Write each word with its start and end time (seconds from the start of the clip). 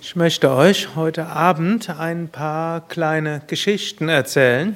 Ich 0.00 0.16
möchte 0.16 0.50
euch 0.52 0.96
heute 0.96 1.26
Abend 1.26 1.90
ein 1.90 2.28
paar 2.28 2.88
kleine 2.88 3.42
Geschichten 3.46 4.08
erzählen. 4.08 4.74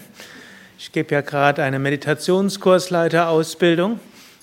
Ich 0.79 0.93
gebe 0.93 1.14
ja 1.14 1.22
gerade 1.22 1.63
eine 1.63 1.79
Meditationskursleiterausbildung 1.79 3.99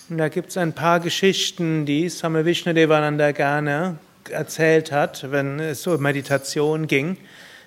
und 0.10 0.18
da 0.18 0.30
gibt 0.30 0.50
es 0.50 0.58
ein 0.58 0.74
paar 0.74 1.00
Geschichten, 1.00 1.86
die 1.86 2.10
Same 2.10 2.44
Vishnudevananda 2.44 3.34
gerne 3.34 4.00
erzählt 4.32 4.92
hat, 4.92 5.30
wenn 5.30 5.60
es 5.60 5.86
um 5.86 6.02
Meditation 6.02 6.88
ging 6.88 7.18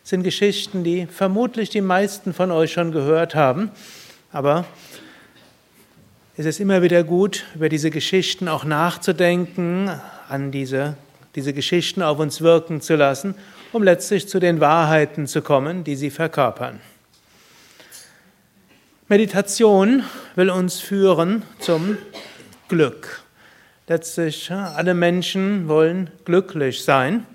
sind 0.09 0.23
Geschichten, 0.23 0.85
die 0.85 1.07
vermutlich 1.07 1.69
die 1.69 1.83
meisten 1.83 2.33
von 2.33 2.51
euch 2.51 2.73
schon 2.73 2.93
gehört 2.93 3.35
haben. 3.35 3.71
Aber 4.33 4.65
es 6.39 6.47
ist 6.47 6.61
immer 6.61 6.81
wieder 6.81 7.05
gut, 7.05 7.45
über 7.55 7.69
diese 7.69 7.91
Geschichten 7.91 8.49
auch 8.49 8.65
nachzudenken, 8.65 9.91
an 10.31 10.51
diese, 10.51 10.97
diese 11.35 11.53
Geschichten 11.53 12.01
auf 12.01 12.21
uns 12.21 12.41
wirken 12.41 12.81
zu 12.81 12.97
lassen, 12.97 13.35
um 13.71 13.83
letztlich 13.83 14.27
zu 14.27 14.41
den 14.41 14.61
Wahrheiten 14.61 15.27
zu 15.27 15.43
kommen, 15.43 15.85
die 15.85 15.95
sie 15.95 16.09
verkörpern. 16.09 16.81
Meditation 19.09 20.05
will 20.37 20.49
uns 20.49 20.81
führen 20.81 21.43
zum 21.61 21.99
Glück. 22.69 23.25
Letztlich, 23.89 24.51
alle 24.51 24.95
Menschen 24.95 25.69
wollen 25.69 26.09
glücklich 26.25 26.83
sein. 26.83 27.27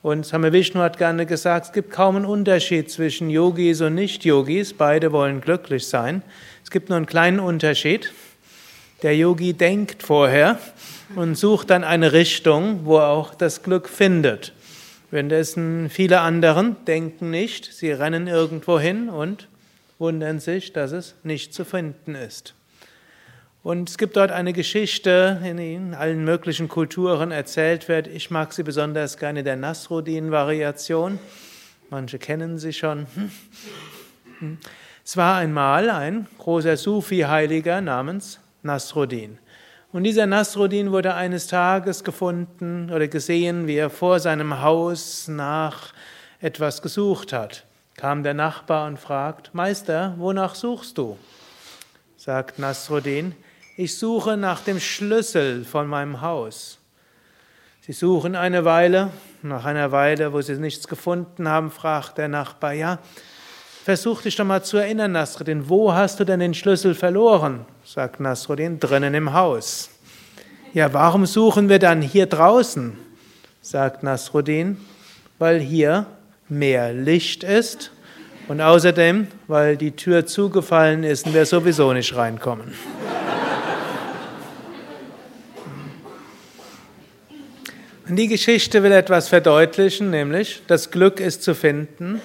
Und 0.00 0.24
Same 0.24 0.52
Vishnu 0.52 0.80
hat 0.80 0.96
gerne 0.96 1.26
gesagt, 1.26 1.66
es 1.66 1.72
gibt 1.72 1.90
kaum 1.90 2.14
einen 2.16 2.24
Unterschied 2.24 2.88
zwischen 2.88 3.30
Yogis 3.30 3.80
und 3.80 3.96
Nicht-Yogis. 3.96 4.74
Beide 4.74 5.10
wollen 5.10 5.40
glücklich 5.40 5.88
sein. 5.88 6.22
Es 6.62 6.70
gibt 6.70 6.88
nur 6.88 6.96
einen 6.96 7.06
kleinen 7.06 7.40
Unterschied. 7.40 8.12
Der 9.02 9.16
Yogi 9.16 9.54
denkt 9.54 10.02
vorher 10.02 10.58
und 11.16 11.36
sucht 11.36 11.70
dann 11.70 11.82
eine 11.82 12.12
Richtung, 12.12 12.84
wo 12.84 12.98
er 12.98 13.08
auch 13.08 13.34
das 13.34 13.62
Glück 13.62 13.88
findet. 13.88 14.52
Währenddessen 15.10 15.88
viele 15.90 16.20
anderen 16.20 16.76
denken 16.86 17.30
nicht, 17.30 17.72
sie 17.72 17.90
rennen 17.90 18.26
irgendwo 18.26 18.78
hin 18.78 19.08
und 19.08 19.48
wundern 19.98 20.38
sich, 20.38 20.72
dass 20.72 20.92
es 20.92 21.14
nicht 21.24 21.54
zu 21.54 21.64
finden 21.64 22.14
ist. 22.14 22.54
Und 23.62 23.90
es 23.90 23.98
gibt 23.98 24.16
dort 24.16 24.30
eine 24.30 24.52
Geschichte, 24.52 25.40
in 25.44 25.94
allen 25.94 26.24
möglichen 26.24 26.68
Kulturen 26.68 27.32
erzählt 27.32 27.88
wird. 27.88 28.06
Ich 28.06 28.30
mag 28.30 28.52
sie 28.52 28.62
besonders 28.62 29.18
gerne 29.18 29.42
der 29.42 29.56
Nasruddin-Variation. 29.56 31.18
Manche 31.90 32.18
kennen 32.18 32.58
sie 32.58 32.72
schon. 32.72 33.06
Es 35.04 35.16
war 35.16 35.36
einmal 35.38 35.90
ein 35.90 36.28
großer 36.38 36.76
Sufi-Heiliger 36.76 37.80
namens 37.80 38.38
Nasruddin. 38.62 39.38
Und 39.90 40.04
dieser 40.04 40.26
Nasruddin 40.26 40.92
wurde 40.92 41.14
eines 41.14 41.46
Tages 41.46 42.04
gefunden 42.04 42.90
oder 42.92 43.08
gesehen, 43.08 43.66
wie 43.66 43.76
er 43.76 43.90
vor 43.90 44.20
seinem 44.20 44.60
Haus 44.60 45.28
nach 45.28 45.94
etwas 46.40 46.82
gesucht 46.82 47.32
hat. 47.32 47.64
Kam 47.96 48.22
der 48.22 48.34
Nachbar 48.34 48.86
und 48.86 48.98
fragt, 48.98 49.54
Meister, 49.54 50.14
wonach 50.18 50.54
suchst 50.54 50.98
du? 50.98 51.18
Sagt 52.16 52.58
Nasruddin, 52.58 53.34
ich 53.78 53.96
suche 53.96 54.36
nach 54.36 54.60
dem 54.62 54.80
Schlüssel 54.80 55.64
von 55.64 55.86
meinem 55.86 56.20
Haus. 56.20 56.78
Sie 57.80 57.92
suchen 57.92 58.34
eine 58.34 58.64
Weile, 58.64 59.10
nach 59.42 59.64
einer 59.64 59.92
Weile, 59.92 60.32
wo 60.32 60.40
sie 60.40 60.56
nichts 60.56 60.88
gefunden 60.88 61.46
haben, 61.46 61.70
fragt 61.70 62.18
der 62.18 62.26
Nachbar, 62.26 62.72
ja, 62.72 62.98
versuch 63.84 64.22
dich 64.22 64.34
doch 64.34 64.44
mal 64.44 64.64
zu 64.64 64.78
erinnern, 64.78 65.12
Nasruddin, 65.12 65.68
wo 65.68 65.92
hast 65.92 66.18
du 66.18 66.24
denn 66.24 66.40
den 66.40 66.54
Schlüssel 66.54 66.96
verloren? 66.96 67.66
sagt 67.84 68.18
Nasruddin, 68.18 68.80
drinnen 68.80 69.14
im 69.14 69.32
Haus. 69.32 69.90
Ja, 70.74 70.92
warum 70.92 71.24
suchen 71.24 71.68
wir 71.68 71.78
dann 71.78 72.02
hier 72.02 72.26
draußen? 72.26 72.98
sagt 73.62 74.02
Nasruddin, 74.02 74.76
weil 75.38 75.60
hier 75.60 76.06
mehr 76.48 76.92
Licht 76.92 77.44
ist 77.44 77.92
und 78.48 78.60
außerdem, 78.60 79.28
weil 79.46 79.76
die 79.76 79.92
Tür 79.92 80.26
zugefallen 80.26 81.04
ist 81.04 81.26
und 81.26 81.34
wir 81.34 81.46
sowieso 81.46 81.92
nicht 81.92 82.16
reinkommen. 82.16 82.74
Die 88.16 88.28
Geschichte 88.28 88.82
will 88.82 88.92
etwas 88.92 89.28
verdeutlichen, 89.28 90.10
nämlich 90.10 90.62
das 90.66 90.90
Glück 90.90 91.20
ist 91.20 91.42
zu 91.42 91.54
finden 91.54 92.20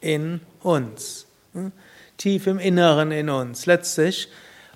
in 0.00 0.40
uns, 0.62 1.26
hm? 1.52 1.72
tief 2.16 2.46
im 2.46 2.58
Inneren 2.58 3.10
in 3.10 3.28
uns. 3.28 3.66
Letztlich, 3.66 4.28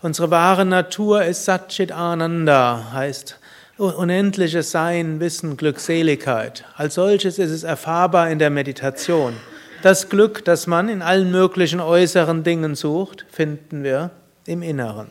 unsere 0.02 0.30
wahre 0.30 0.64
Natur 0.64 1.24
ist 1.24 1.44
Satchit 1.44 1.92
Ananda, 1.92 2.92
heißt 2.92 3.38
unendliches 3.78 4.70
Sein, 4.70 5.20
Wissen, 5.20 5.56
Glückseligkeit. 5.56 6.64
Als 6.76 6.94
solches 6.94 7.38
ist 7.38 7.50
es 7.50 7.62
erfahrbar 7.62 8.30
in 8.30 8.38
der 8.38 8.50
Meditation. 8.50 9.34
Das 9.82 10.08
Glück, 10.08 10.44
das 10.44 10.66
man 10.66 10.88
in 10.88 11.02
allen 11.02 11.30
möglichen 11.30 11.80
äußeren 11.80 12.42
Dingen 12.42 12.74
sucht, 12.74 13.24
finden 13.30 13.84
wir 13.84 14.10
im 14.46 14.62
Inneren. 14.62 15.06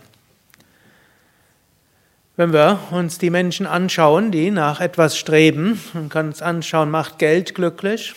Wenn 2.40 2.54
wir 2.54 2.80
uns 2.92 3.18
die 3.18 3.32
Menschen 3.32 3.66
anschauen, 3.66 4.30
die 4.30 4.52
nach 4.52 4.80
etwas 4.80 5.18
streben, 5.18 5.82
man 5.94 6.08
kann 6.08 6.28
uns 6.28 6.44
anschauen, 6.44 6.92
macht 6.92 7.18
Geld 7.18 7.56
glücklich? 7.56 8.14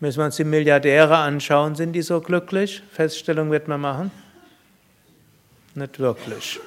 Müssen 0.00 0.18
wir 0.18 0.26
uns 0.26 0.36
die 0.36 0.44
Milliardäre 0.44 1.16
anschauen, 1.16 1.74
sind 1.74 1.94
die 1.94 2.02
so 2.02 2.20
glücklich? 2.20 2.82
Feststellung 2.92 3.50
wird 3.50 3.68
man 3.68 3.80
machen? 3.80 4.10
Nicht 5.74 5.98
wirklich. 5.98 6.60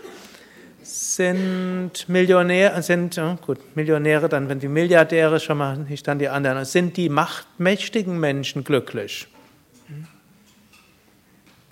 Sind 0.82 2.10
Millionäre, 2.10 2.82
sind, 2.82 3.16
oh 3.20 3.36
gut, 3.46 3.60
Millionäre, 3.76 4.28
dann, 4.28 4.50
wenn 4.50 4.60
die 4.60 4.68
Milliardäre 4.68 5.40
schon 5.40 5.60
machen, 5.60 5.86
nicht 5.88 6.08
dann 6.08 6.18
die 6.18 6.30
anderen. 6.30 6.66
Sind 6.66 6.98
die 6.98 7.10
machtmächtigen 7.10 8.20
Menschen 8.20 8.64
glücklich? 8.64 9.28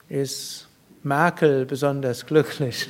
Ist 0.08 0.68
Merkel 1.02 1.66
besonders 1.66 2.28
glücklich? 2.28 2.88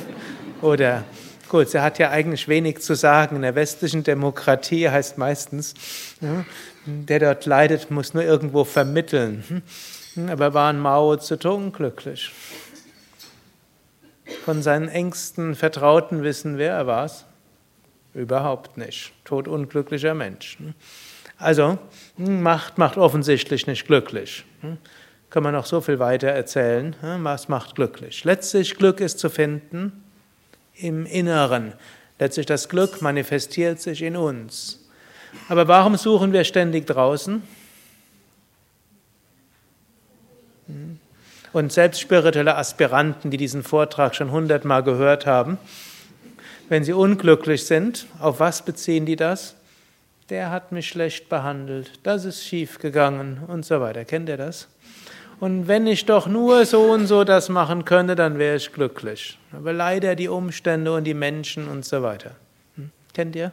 Oder 0.60 1.04
Gut, 1.48 1.68
sie 1.68 1.80
hat 1.80 2.00
ja 2.00 2.10
eigentlich 2.10 2.48
wenig 2.48 2.80
zu 2.80 2.94
sagen. 2.94 3.36
In 3.36 3.42
der 3.42 3.54
westlichen 3.54 4.02
Demokratie 4.02 4.88
heißt 4.88 5.16
meistens, 5.16 5.74
der 6.84 7.18
dort 7.20 7.46
leidet, 7.46 7.90
muss 7.90 8.14
nur 8.14 8.24
irgendwo 8.24 8.64
vermitteln. 8.64 9.62
Hm, 10.14 10.28
aber 10.28 10.54
waren 10.54 10.80
Mao 10.80 11.16
Zedong 11.16 11.72
glücklich? 11.72 12.32
Von 14.44 14.62
seinen 14.62 14.88
engsten 14.88 15.54
Vertrauten 15.54 16.24
wissen 16.24 16.58
wir, 16.58 16.70
er 16.70 16.86
war 16.88 17.04
es 17.04 17.24
überhaupt 18.12 18.76
nicht. 18.76 19.12
Todunglücklicher 19.24 20.14
Mensch. 20.14 20.58
Hm. 20.58 20.74
Also, 21.38 21.78
hm, 22.16 22.42
Macht 22.42 22.76
macht 22.76 22.98
offensichtlich 22.98 23.68
nicht 23.68 23.86
glücklich. 23.86 24.44
Kann 25.30 25.42
man 25.44 25.54
noch 25.54 25.66
so 25.66 25.80
viel 25.80 26.00
weiter 26.00 26.28
erzählen. 26.28 26.96
Was 27.02 27.48
macht 27.48 27.76
glücklich? 27.76 28.24
Letztlich 28.24 28.76
Glück 28.76 29.00
ist 29.00 29.20
zu 29.20 29.30
finden 29.30 30.02
im 30.78 31.06
Inneren. 31.06 31.72
Letztlich 32.18 32.46
das 32.46 32.68
Glück 32.68 33.02
manifestiert 33.02 33.80
sich 33.80 34.02
in 34.02 34.16
uns. 34.16 34.86
Aber 35.48 35.68
warum 35.68 35.96
suchen 35.96 36.32
wir 36.32 36.44
ständig 36.44 36.86
draußen? 36.86 37.42
Hm? 40.66 40.98
Und 41.52 41.72
selbst 41.72 42.00
spirituelle 42.00 42.56
Aspiranten, 42.56 43.30
die 43.30 43.36
diesen 43.36 43.62
Vortrag 43.62 44.14
schon 44.14 44.30
hundertmal 44.30 44.82
gehört 44.82 45.26
haben, 45.26 45.58
wenn 46.68 46.84
sie 46.84 46.92
unglücklich 46.92 47.64
sind, 47.64 48.06
auf 48.18 48.40
was 48.40 48.64
beziehen 48.64 49.06
die 49.06 49.16
das? 49.16 49.54
Der 50.28 50.50
hat 50.50 50.72
mich 50.72 50.88
schlecht 50.88 51.28
behandelt, 51.28 52.00
das 52.02 52.24
ist 52.24 52.44
schief 52.44 52.78
gegangen 52.78 53.42
und 53.46 53.64
so 53.64 53.80
weiter. 53.80 54.04
Kennt 54.04 54.28
ihr 54.28 54.36
das? 54.36 54.66
Und 55.38 55.68
wenn 55.68 55.86
ich 55.86 56.06
doch 56.06 56.26
nur 56.26 56.64
so 56.64 56.92
und 56.92 57.06
so 57.06 57.24
das 57.24 57.48
machen 57.48 57.84
könnte, 57.84 58.16
dann 58.16 58.38
wäre 58.38 58.56
ich 58.56 58.72
glücklich. 58.72 59.38
Aber 59.52 59.72
leider 59.72 60.16
die 60.16 60.28
Umstände 60.28 60.94
und 60.94 61.04
die 61.04 61.14
Menschen 61.14 61.68
und 61.68 61.84
so 61.84 62.02
weiter. 62.02 62.32
Hm? 62.76 62.90
Kennt 63.12 63.36
ihr? 63.36 63.52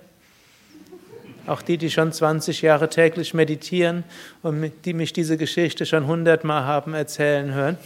Auch 1.45 1.62
die, 1.62 1.77
die 1.77 1.91
schon 1.91 2.13
20 2.13 2.62
Jahre 2.62 2.89
täglich 2.89 3.33
meditieren 3.33 4.06
und 4.44 4.71
die 4.85 4.94
mich 4.94 5.12
diese 5.12 5.35
Geschichte 5.35 5.85
schon 5.85 6.07
hundertmal 6.07 6.63
haben 6.63 6.94
erzählen 6.94 7.53
hören. 7.53 7.77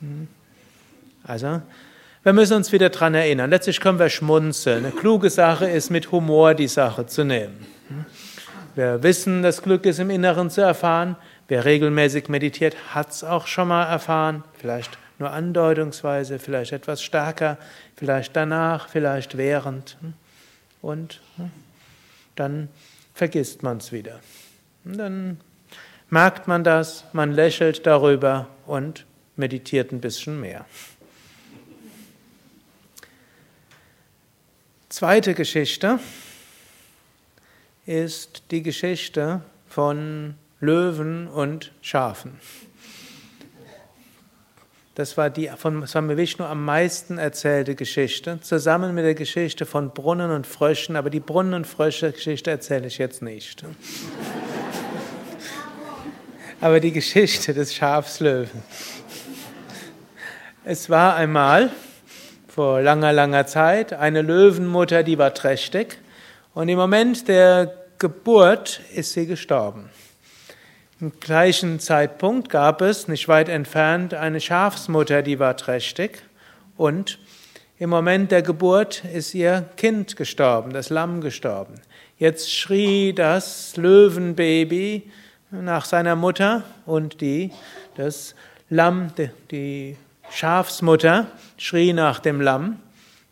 Hm? 0.00 0.26
Also, 1.22 1.62
wir 2.24 2.32
müssen 2.32 2.56
uns 2.56 2.72
wieder 2.72 2.88
daran 2.88 3.14
erinnern. 3.14 3.50
Letztlich 3.50 3.80
können 3.80 4.00
wir 4.00 4.08
schmunzeln. 4.08 4.84
Eine 4.84 4.92
kluge 4.92 5.30
Sache 5.30 5.68
ist, 5.68 5.90
mit 5.90 6.10
Humor 6.10 6.54
die 6.54 6.66
Sache 6.66 7.06
zu 7.06 7.22
nehmen. 7.22 7.66
Hm? 7.88 8.04
Wir 8.74 9.02
wissen, 9.02 9.42
das 9.42 9.62
Glück 9.62 9.86
ist 9.86 10.00
im 10.00 10.10
Inneren 10.10 10.50
zu 10.50 10.60
erfahren. 10.60 11.16
Wer 11.48 11.64
regelmäßig 11.64 12.28
meditiert, 12.28 12.76
hat 12.94 13.10
es 13.10 13.24
auch 13.24 13.46
schon 13.46 13.68
mal 13.68 13.84
erfahren, 13.84 14.44
vielleicht 14.58 14.98
nur 15.18 15.30
andeutungsweise, 15.30 16.38
vielleicht 16.38 16.72
etwas 16.72 17.02
stärker, 17.02 17.56
vielleicht 17.96 18.36
danach, 18.36 18.88
vielleicht 18.88 19.36
während. 19.36 19.96
Und 20.82 21.20
dann 22.36 22.68
vergisst 23.14 23.62
man 23.62 23.78
es 23.78 23.92
wieder. 23.92 24.20
Dann 24.84 25.40
merkt 26.10 26.48
man 26.48 26.64
das, 26.64 27.04
man 27.12 27.32
lächelt 27.32 27.86
darüber 27.86 28.48
und 28.66 29.06
meditiert 29.36 29.90
ein 29.90 30.00
bisschen 30.00 30.40
mehr. 30.40 30.66
Zweite 34.90 35.34
Geschichte 35.34 35.98
ist 37.86 38.42
die 38.50 38.62
Geschichte 38.62 39.42
von 39.68 40.34
Löwen 40.60 41.28
und 41.28 41.72
Schafen. 41.80 42.40
Das 44.96 45.16
war 45.16 45.30
die 45.30 45.48
von 45.56 45.86
Swami 45.86 46.16
Vishnu 46.16 46.44
am 46.44 46.64
meisten 46.64 47.18
erzählte 47.18 47.76
Geschichte, 47.76 48.40
zusammen 48.40 48.96
mit 48.96 49.04
der 49.04 49.14
Geschichte 49.14 49.64
von 49.64 49.90
Brunnen 49.90 50.32
und 50.32 50.44
Fröschen, 50.44 50.96
aber 50.96 51.08
die 51.08 51.20
Brunnen- 51.20 51.54
und 51.54 51.68
Frösche-Geschichte 51.68 52.50
erzähle 52.50 52.88
ich 52.88 52.98
jetzt 52.98 53.22
nicht. 53.22 53.62
aber 56.60 56.80
die 56.80 56.90
Geschichte 56.90 57.54
des 57.54 57.72
Schafslöwen. 57.76 58.62
Es 60.64 60.90
war 60.90 61.14
einmal 61.14 61.70
vor 62.48 62.82
langer, 62.82 63.12
langer 63.12 63.46
Zeit 63.46 63.92
eine 63.92 64.22
Löwenmutter, 64.22 65.04
die 65.04 65.16
war 65.16 65.32
trächtig 65.32 65.98
und 66.54 66.68
im 66.68 66.76
Moment 66.76 67.28
der 67.28 67.72
Geburt 68.00 68.80
ist 68.92 69.12
sie 69.12 69.26
gestorben. 69.26 69.90
Im 71.00 71.12
gleichen 71.20 71.78
Zeitpunkt 71.78 72.50
gab 72.50 72.82
es, 72.82 73.06
nicht 73.06 73.28
weit 73.28 73.48
entfernt, 73.48 74.14
eine 74.14 74.40
Schafsmutter, 74.40 75.22
die 75.22 75.38
war 75.38 75.56
trächtig 75.56 76.22
und 76.76 77.20
im 77.78 77.88
Moment 77.88 78.32
der 78.32 78.42
Geburt 78.42 79.04
ist 79.04 79.32
ihr 79.32 79.66
Kind 79.76 80.16
gestorben, 80.16 80.72
das 80.72 80.90
Lamm 80.90 81.20
gestorben. 81.20 81.74
Jetzt 82.18 82.52
schrie 82.52 83.12
das 83.12 83.76
Löwenbaby 83.76 85.08
nach 85.52 85.84
seiner 85.84 86.16
Mutter 86.16 86.64
und 86.84 87.20
die, 87.20 87.52
das 87.96 88.34
Lamm, 88.68 89.12
die 89.52 89.96
Schafsmutter 90.30 91.28
schrie 91.58 91.92
nach 91.92 92.18
dem 92.18 92.40
Lamm. 92.40 92.80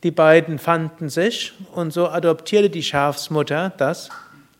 Die 0.04 0.12
beiden 0.12 0.60
fanden 0.60 1.08
sich 1.08 1.52
und 1.72 1.92
so 1.92 2.08
adoptierte 2.08 2.70
die 2.70 2.84
Schafsmutter 2.84 3.72
das 3.76 4.08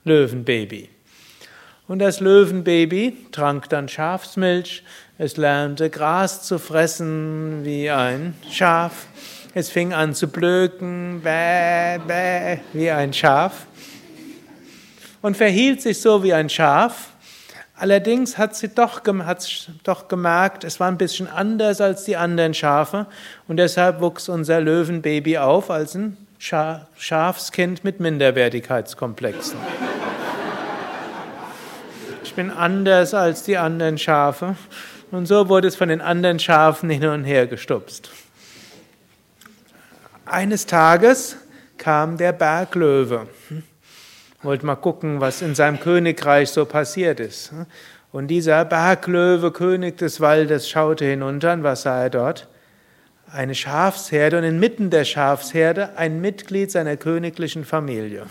Löwenbaby. 0.02 0.95
Und 1.88 2.00
das 2.00 2.18
Löwenbaby 2.18 3.16
trank 3.30 3.68
dann 3.68 3.88
Schafsmilch, 3.88 4.82
es 5.18 5.36
lernte 5.36 5.88
Gras 5.88 6.42
zu 6.42 6.58
fressen 6.58 7.64
wie 7.64 7.90
ein 7.90 8.34
Schaf, 8.50 9.06
es 9.54 9.70
fing 9.70 9.92
an 9.92 10.12
zu 10.12 10.26
blöken, 10.26 11.20
bäh, 11.22 11.98
bäh, 11.98 12.58
wie 12.72 12.90
ein 12.90 13.12
Schaf. 13.12 13.66
Und 15.22 15.36
verhielt 15.36 15.80
sich 15.80 16.00
so 16.00 16.24
wie 16.24 16.34
ein 16.34 16.48
Schaf. 16.48 17.10
Allerdings 17.76 18.36
hat 18.36 18.56
sie 18.56 18.68
doch, 18.68 19.02
hat 19.24 19.70
doch 19.84 20.08
gemerkt, 20.08 20.64
es 20.64 20.80
war 20.80 20.88
ein 20.88 20.98
bisschen 20.98 21.28
anders 21.28 21.80
als 21.80 22.04
die 22.04 22.16
anderen 22.16 22.52
Schafe. 22.52 23.06
Und 23.46 23.58
deshalb 23.58 24.00
wuchs 24.00 24.28
unser 24.28 24.60
Löwenbaby 24.60 25.38
auf 25.38 25.70
als 25.70 25.94
ein 25.94 26.16
Schafskind 26.38 27.84
mit 27.84 28.00
Minderwertigkeitskomplexen 28.00 29.58
bin 32.36 32.50
anders 32.50 33.14
als 33.14 33.42
die 33.42 33.56
anderen 33.56 33.98
Schafe. 33.98 34.54
Und 35.10 35.26
so 35.26 35.48
wurde 35.48 35.66
es 35.66 35.74
von 35.74 35.88
den 35.88 36.00
anderen 36.00 36.38
Schafen 36.38 36.90
hin 36.90 37.06
und 37.06 37.24
her 37.24 37.46
gestupst. 37.46 38.10
Eines 40.24 40.66
Tages 40.66 41.36
kam 41.78 42.16
der 42.16 42.32
Berglöwe. 42.32 43.26
Wollte 44.42 44.66
mal 44.66 44.76
gucken, 44.76 45.20
was 45.20 45.42
in 45.42 45.54
seinem 45.54 45.80
Königreich 45.80 46.50
so 46.50 46.64
passiert 46.64 47.20
ist. 47.20 47.52
Und 48.12 48.28
dieser 48.28 48.64
Berglöwe, 48.64 49.50
König 49.50 49.98
des 49.98 50.20
Waldes, 50.20 50.68
schaute 50.68 51.04
hinunter 51.04 51.52
und 51.52 51.62
was 51.62 51.82
sah 51.82 52.02
er 52.02 52.10
dort? 52.10 52.48
Eine 53.32 53.54
Schafsherde 53.54 54.38
und 54.38 54.44
inmitten 54.44 54.90
der 54.90 55.04
Schafsherde 55.04 55.96
ein 55.96 56.20
Mitglied 56.20 56.70
seiner 56.70 56.96
königlichen 56.96 57.64
Familie. 57.64 58.26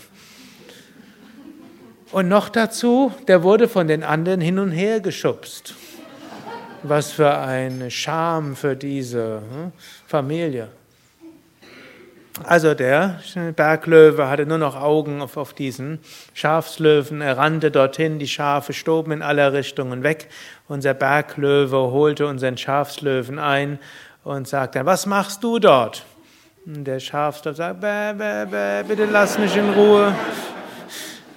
Und 2.12 2.28
noch 2.28 2.48
dazu, 2.48 3.12
der 3.26 3.42
wurde 3.42 3.68
von 3.68 3.88
den 3.88 4.04
anderen 4.04 4.40
hin 4.40 4.58
und 4.58 4.70
her 4.70 5.00
geschubst. 5.00 5.74
Was 6.82 7.10
für 7.10 7.36
eine 7.38 7.90
Scham 7.90 8.54
für 8.54 8.76
diese 8.76 9.42
hm, 9.50 9.72
Familie. 10.06 10.68
Also 12.44 12.74
der 12.74 13.20
Berglöwe 13.56 14.28
hatte 14.28 14.44
nur 14.44 14.58
noch 14.58 14.76
Augen 14.76 15.22
auf, 15.22 15.36
auf, 15.38 15.54
diesen 15.54 16.00
Schafslöwen. 16.34 17.22
Er 17.22 17.38
rannte 17.38 17.70
dorthin, 17.70 18.18
die 18.18 18.28
Schafe 18.28 18.74
stoben 18.74 19.12
in 19.12 19.22
aller 19.22 19.54
Richtungen 19.54 20.02
weg. 20.02 20.28
Unser 20.68 20.92
Berglöwe 20.92 21.90
holte 21.90 22.26
unseren 22.26 22.58
Schafslöwen 22.58 23.38
ein 23.38 23.78
und 24.22 24.46
sagte, 24.46 24.84
was 24.84 25.06
machst 25.06 25.42
du 25.42 25.58
dort? 25.58 26.04
Und 26.66 26.84
der 26.84 27.00
Schafslöwe 27.00 27.56
sagt, 27.56 27.80
bäh, 27.80 28.12
bäh, 28.12 28.44
bäh, 28.44 28.82
bitte 28.86 29.06
lass 29.06 29.38
mich 29.38 29.56
in 29.56 29.70
Ruhe. 29.70 30.14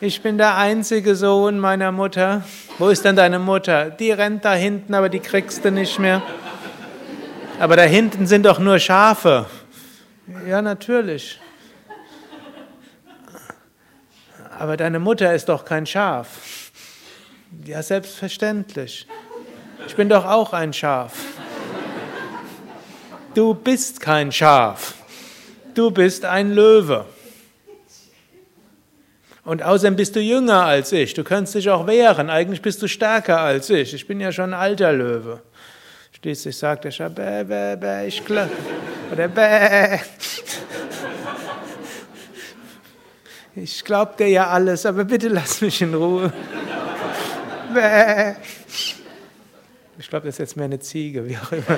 Ich 0.01 0.21
bin 0.21 0.37
der 0.37 0.55
einzige 0.55 1.13
Sohn 1.13 1.59
meiner 1.59 1.91
Mutter. 1.91 2.45
Wo 2.77 2.87
ist 2.87 3.03
denn 3.03 3.17
deine 3.17 3.37
Mutter? 3.37 3.89
Die 3.89 4.11
rennt 4.11 4.45
da 4.45 4.53
hinten, 4.53 4.93
aber 4.93 5.09
die 5.09 5.19
kriegst 5.19 5.65
du 5.65 5.71
nicht 5.71 5.99
mehr. 5.99 6.21
Aber 7.59 7.75
da 7.75 7.81
hinten 7.83 8.25
sind 8.25 8.45
doch 8.45 8.59
nur 8.59 8.79
Schafe. 8.79 9.45
Ja, 10.47 10.61
natürlich. 10.61 11.41
Aber 14.57 14.77
deine 14.77 14.99
Mutter 14.99 15.33
ist 15.33 15.49
doch 15.49 15.65
kein 15.65 15.85
Schaf. 15.85 16.71
Ja, 17.65 17.83
selbstverständlich. 17.83 19.05
Ich 19.85 19.97
bin 19.97 20.07
doch 20.07 20.25
auch 20.25 20.53
ein 20.53 20.71
Schaf. 20.71 21.11
Du 23.33 23.53
bist 23.53 23.99
kein 23.99 24.31
Schaf. 24.31 24.93
Du 25.73 25.91
bist 25.91 26.23
ein 26.23 26.53
Löwe. 26.53 27.05
Und 29.49 29.63
außerdem 29.63 29.95
bist 29.95 30.15
du 30.15 30.19
jünger 30.19 30.63
als 30.63 30.91
ich. 30.91 31.15
Du 31.15 31.23
kannst 31.23 31.55
dich 31.55 31.71
auch 31.71 31.87
wehren. 31.87 32.29
Eigentlich 32.29 32.61
bist 32.61 32.83
du 32.83 32.87
stärker 32.87 33.39
als 33.39 33.71
ich. 33.71 33.95
Ich 33.95 34.05
bin 34.05 34.21
ja 34.21 34.31
schon 34.31 34.53
ein 34.53 34.59
alter 34.59 34.93
Löwe. 34.93 35.41
Schließlich 36.11 36.55
sagt 36.55 36.83
der 36.85 36.91
Schaf, 36.91 37.13
bäh, 37.13 37.43
bäh, 37.45 37.75
bäh, 37.75 38.05
ich 38.05 38.23
glaube. 38.23 38.51
Oder 39.11 39.27
bäh. 39.27 39.97
Ich 43.55 43.83
glaub 43.83 44.17
dir 44.17 44.27
ja 44.27 44.49
alles, 44.49 44.85
aber 44.85 45.03
bitte 45.03 45.29
lass 45.29 45.61
mich 45.61 45.81
in 45.81 45.95
Ruhe. 45.95 46.31
Bäh. 47.73 48.35
Ich 49.97 50.09
glaube, 50.11 50.27
das 50.27 50.35
ist 50.35 50.39
jetzt 50.39 50.57
mehr 50.57 50.65
eine 50.65 50.79
Ziege, 50.79 51.27
wie 51.27 51.35
auch 51.35 51.51
immer. 51.51 51.77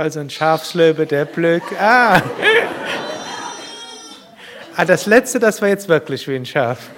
Also 0.00 0.20
ein 0.20 0.30
Schafslöwe, 0.30 1.04
der 1.04 1.26
Blöck. 1.26 1.62
Ah. 1.78 2.22
ah, 4.74 4.84
das 4.86 5.04
letzte, 5.04 5.38
das 5.38 5.60
war 5.60 5.68
jetzt 5.68 5.90
wirklich 5.90 6.26
wie 6.26 6.36
ein 6.36 6.46
Schaf. 6.46 6.88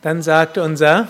Dann 0.00 0.22
sagte 0.22 0.62
unser 0.62 1.08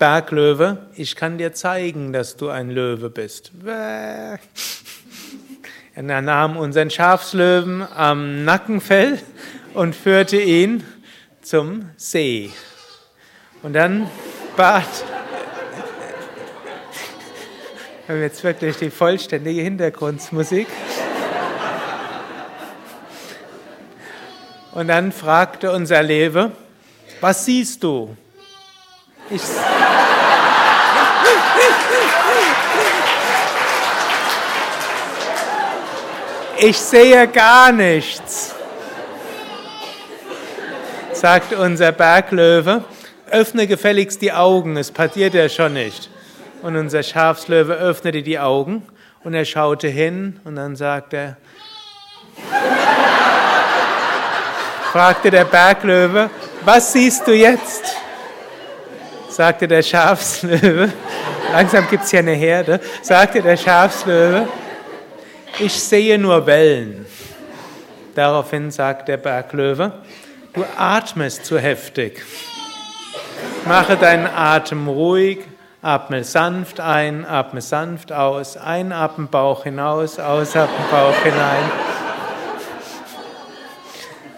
Berglöwe, 0.00 0.78
ich 0.96 1.14
kann 1.14 1.38
dir 1.38 1.52
zeigen, 1.52 2.12
dass 2.12 2.36
du 2.36 2.48
ein 2.48 2.70
Löwe 2.70 3.08
bist. 3.08 3.52
Er 3.64 4.40
nahm 5.94 6.56
unseren 6.56 6.90
Schafslöwen 6.90 7.86
am 7.94 8.44
Nackenfell 8.44 9.20
und 9.74 9.94
führte 9.94 10.40
ihn 10.40 10.82
zum 11.40 11.90
See. 11.96 12.50
Und 13.62 13.74
dann 13.74 14.10
bat 14.56 14.88
wir 18.10 18.16
haben 18.16 18.22
jetzt 18.24 18.42
wirklich 18.42 18.76
die 18.76 18.90
vollständige 18.90 19.60
Hintergrundmusik. 19.62 20.66
Und 24.72 24.88
dann 24.88 25.12
fragte 25.12 25.70
unser 25.70 26.02
Lewe, 26.02 26.50
was 27.20 27.44
siehst 27.44 27.84
du? 27.84 28.16
Ich, 29.30 29.42
ich 36.58 36.76
sehe 36.76 37.28
gar 37.28 37.70
nichts, 37.70 38.56
sagte 41.12 41.58
unser 41.58 41.92
Berglöwe. 41.92 42.82
Öffne 43.30 43.68
gefälligst 43.68 44.20
die 44.20 44.32
Augen, 44.32 44.76
es 44.76 44.90
passiert 44.90 45.34
ja 45.34 45.48
schon 45.48 45.74
nicht. 45.74 46.10
Und 46.62 46.76
unser 46.76 47.02
Schafslöwe 47.02 47.74
öffnete 47.74 48.22
die 48.22 48.38
Augen 48.38 48.86
und 49.24 49.34
er 49.34 49.44
schaute 49.44 49.88
hin 49.88 50.40
und 50.44 50.56
dann 50.56 50.76
sagte 50.76 51.16
er, 51.16 51.36
fragte 54.92 55.30
der 55.30 55.44
Berglöwe, 55.44 56.28
was 56.64 56.92
siehst 56.92 57.26
du 57.26 57.32
jetzt? 57.32 57.96
sagte 59.28 59.66
der 59.66 59.82
Schafslöwe, 59.82 60.92
langsam 61.52 61.88
gibt 61.88 62.04
es 62.04 62.12
ja 62.12 62.18
eine 62.18 62.32
Herde, 62.32 62.80
sagte 63.00 63.40
der 63.40 63.56
Schafslöwe, 63.56 64.48
ich 65.58 65.72
sehe 65.72 66.18
nur 66.18 66.44
Wellen. 66.46 67.06
Daraufhin 68.14 68.70
sagt 68.70 69.08
der 69.08 69.16
Berglöwe, 69.16 69.92
du 70.52 70.64
atmest 70.76 71.46
zu 71.46 71.58
heftig. 71.58 72.22
Mache 73.64 73.96
deinen 73.96 74.26
Atem 74.26 74.88
ruhig, 74.88 75.38
atme 75.82 76.24
sanft 76.24 76.80
ein, 76.80 77.24
atme 77.24 77.60
sanft 77.60 78.12
aus, 78.12 78.56
einatmen 78.56 79.28
Bauch 79.28 79.64
hinaus, 79.64 80.18
ausatmen 80.18 80.90
Bauch 80.90 81.16
hinein. 81.22 81.70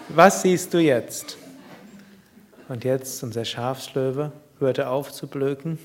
Was 0.09 0.41
siehst 0.41 0.73
du 0.73 0.79
jetzt? 0.79 1.37
Und 2.69 2.83
jetzt 2.83 3.21
unser 3.23 3.45
Schafslöwe 3.45 4.31
hörte 4.59 4.87
auf 4.87 5.11
zu 5.11 5.27
blöken. 5.27 5.79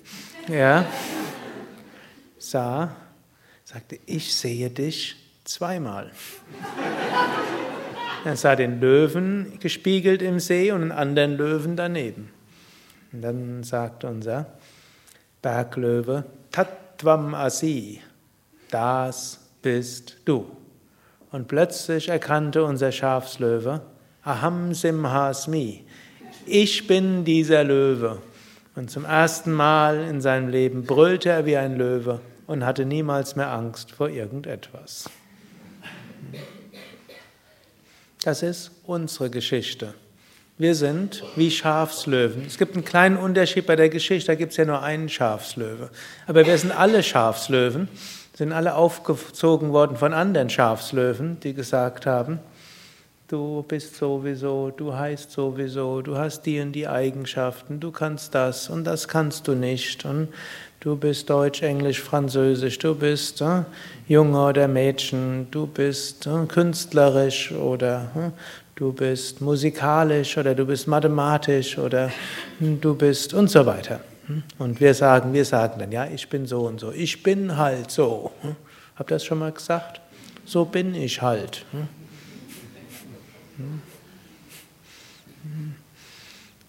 Ja, 0.49 0.85
sah, 2.39 2.95
sagte, 3.65 3.99
ich 4.07 4.35
sehe 4.35 4.71
dich 4.71 5.17
zweimal. 5.45 6.11
Er 8.25 8.37
sah 8.37 8.55
den 8.55 8.81
Löwen 8.81 9.59
gespiegelt 9.61 10.23
im 10.23 10.41
See 10.41 10.71
und 10.73 10.83
einen 10.83 10.93
anderen 10.93 11.37
Löwen 11.37 11.77
daneben. 11.77 12.31
Und 13.13 13.23
dann 13.23 13.63
sagt 13.65 14.05
unser 14.05 14.47
Berglöwe, 15.43 16.25
Tattvam 16.51 17.35
Asi, 17.35 18.01
das 18.71 19.41
bist 19.63 20.17
du. 20.25 20.47
Und 21.31 21.49
plötzlich 21.49 22.09
erkannte 22.09 22.65
unser 22.65 22.91
Schafslöwe, 22.93 23.83
Aham 24.25 24.75
Simhasmi, 24.75 25.85
ich 26.47 26.87
bin 26.87 27.25
dieser 27.25 27.65
Löwe. 27.65 28.23
Und 28.75 28.91
zum 28.91 29.05
ersten 29.05 29.53
Mal 29.53 29.99
in 30.05 30.21
seinem 30.21 30.49
Leben 30.49 30.85
brüllte 30.85 31.31
er 31.31 31.47
wie 31.47 31.57
ein 31.57 31.77
Löwe 31.77 32.21
und 32.47 32.65
hatte 32.65 32.85
niemals 32.85 33.37
mehr 33.37 33.51
Angst 33.51 33.93
vor 33.93 34.09
irgendetwas. 34.09 35.11
Das 38.23 38.43
ist 38.43 38.71
unsere 38.85 39.31
Geschichte. 39.31 39.95
Wir 40.61 40.75
sind 40.75 41.23
wie 41.37 41.53
Schafslöwen. 41.53 42.45
Es 42.45 42.59
gibt 42.59 42.75
einen 42.75 42.85
kleinen 42.85 43.17
Unterschied 43.17 43.65
bei 43.65 43.77
der 43.77 43.89
Geschichte, 43.89 44.27
da 44.27 44.35
gibt 44.35 44.51
es 44.51 44.57
ja 44.57 44.65
nur 44.65 44.83
einen 44.83 45.09
Schafslöwe. 45.09 45.89
Aber 46.27 46.45
wir 46.45 46.59
sind 46.59 46.73
alle 46.73 47.05
Schafslöwen, 47.05 47.89
sind 48.35 48.51
alle 48.51 48.75
aufgezogen 48.75 49.73
worden 49.73 49.97
von 49.97 50.13
anderen 50.13 50.51
Schafslöwen, 50.51 51.39
die 51.39 51.55
gesagt 51.55 52.07
haben, 52.07 52.41
du 53.29 53.63
bist 53.69 53.95
sowieso, 53.95 54.73
du 54.77 54.97
heißt 54.97 55.31
sowieso, 55.31 56.03
du 56.03 56.19
hast 56.19 56.43
die 56.43 56.59
und 56.59 56.73
die 56.73 56.89
Eigenschaften, 56.89 57.79
du 57.79 57.93
kannst 57.93 58.35
das 58.35 58.69
und 58.69 58.83
das 58.83 59.07
kannst 59.07 59.47
du 59.47 59.53
nicht 59.53 60.05
und 60.05 60.27
du 60.81 60.97
bist 60.97 61.29
Deutsch, 61.29 61.63
Englisch, 61.63 62.01
Französisch, 62.01 62.79
du 62.79 62.95
bist 62.95 63.41
äh, 63.41 63.63
Junge 64.07 64.47
oder 64.47 64.69
Mädchen, 64.69 65.49
du 65.51 65.67
bist 65.67 66.27
äh, 66.27 66.47
künstlerisch 66.47 67.53
oder 67.53 68.11
äh, 68.15 68.31
du 68.75 68.93
bist 68.93 69.41
musikalisch 69.41 70.39
oder 70.39 70.55
du 70.55 70.65
bist 70.65 70.87
mathematisch 70.87 71.79
oder 71.79 72.11
du 72.61 72.95
bist 72.95 73.35
und 73.35 73.51
so 73.51 73.67
weiter. 73.67 74.01
Und 74.59 74.81
wir 74.81 74.93
sagen, 74.95 75.33
wir 75.33 75.45
sagen 75.45 75.81
dann, 75.81 75.91
ja, 75.91 76.07
ich 76.07 76.29
bin 76.29 76.47
so 76.47 76.67
und 76.67 76.79
so. 76.79 76.93
Ich 76.93 77.23
bin 77.23 77.57
halt 77.57 77.91
so. 77.91 78.31
Habt 78.95 79.11
ihr 79.11 79.15
das 79.15 79.25
schon 79.25 79.39
mal 79.39 79.53
gesagt? 79.53 80.03
So 80.45 80.67
bin 80.67 80.95
ich 80.95 81.23
halt. 81.23 81.65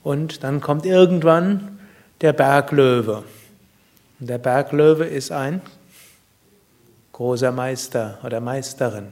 Und 0.03 0.43
dann 0.43 0.61
kommt 0.61 0.85
irgendwann 0.85 1.79
der 2.21 2.31
Berglöwe. 2.31 3.23
Der 4.19 4.37
Berglöwe 4.37 5.05
ist 5.05 5.31
ein 5.31 5.61
großer 7.13 7.53
Meister 7.53 8.17
oder 8.23 8.41
Meisterin. 8.41 9.07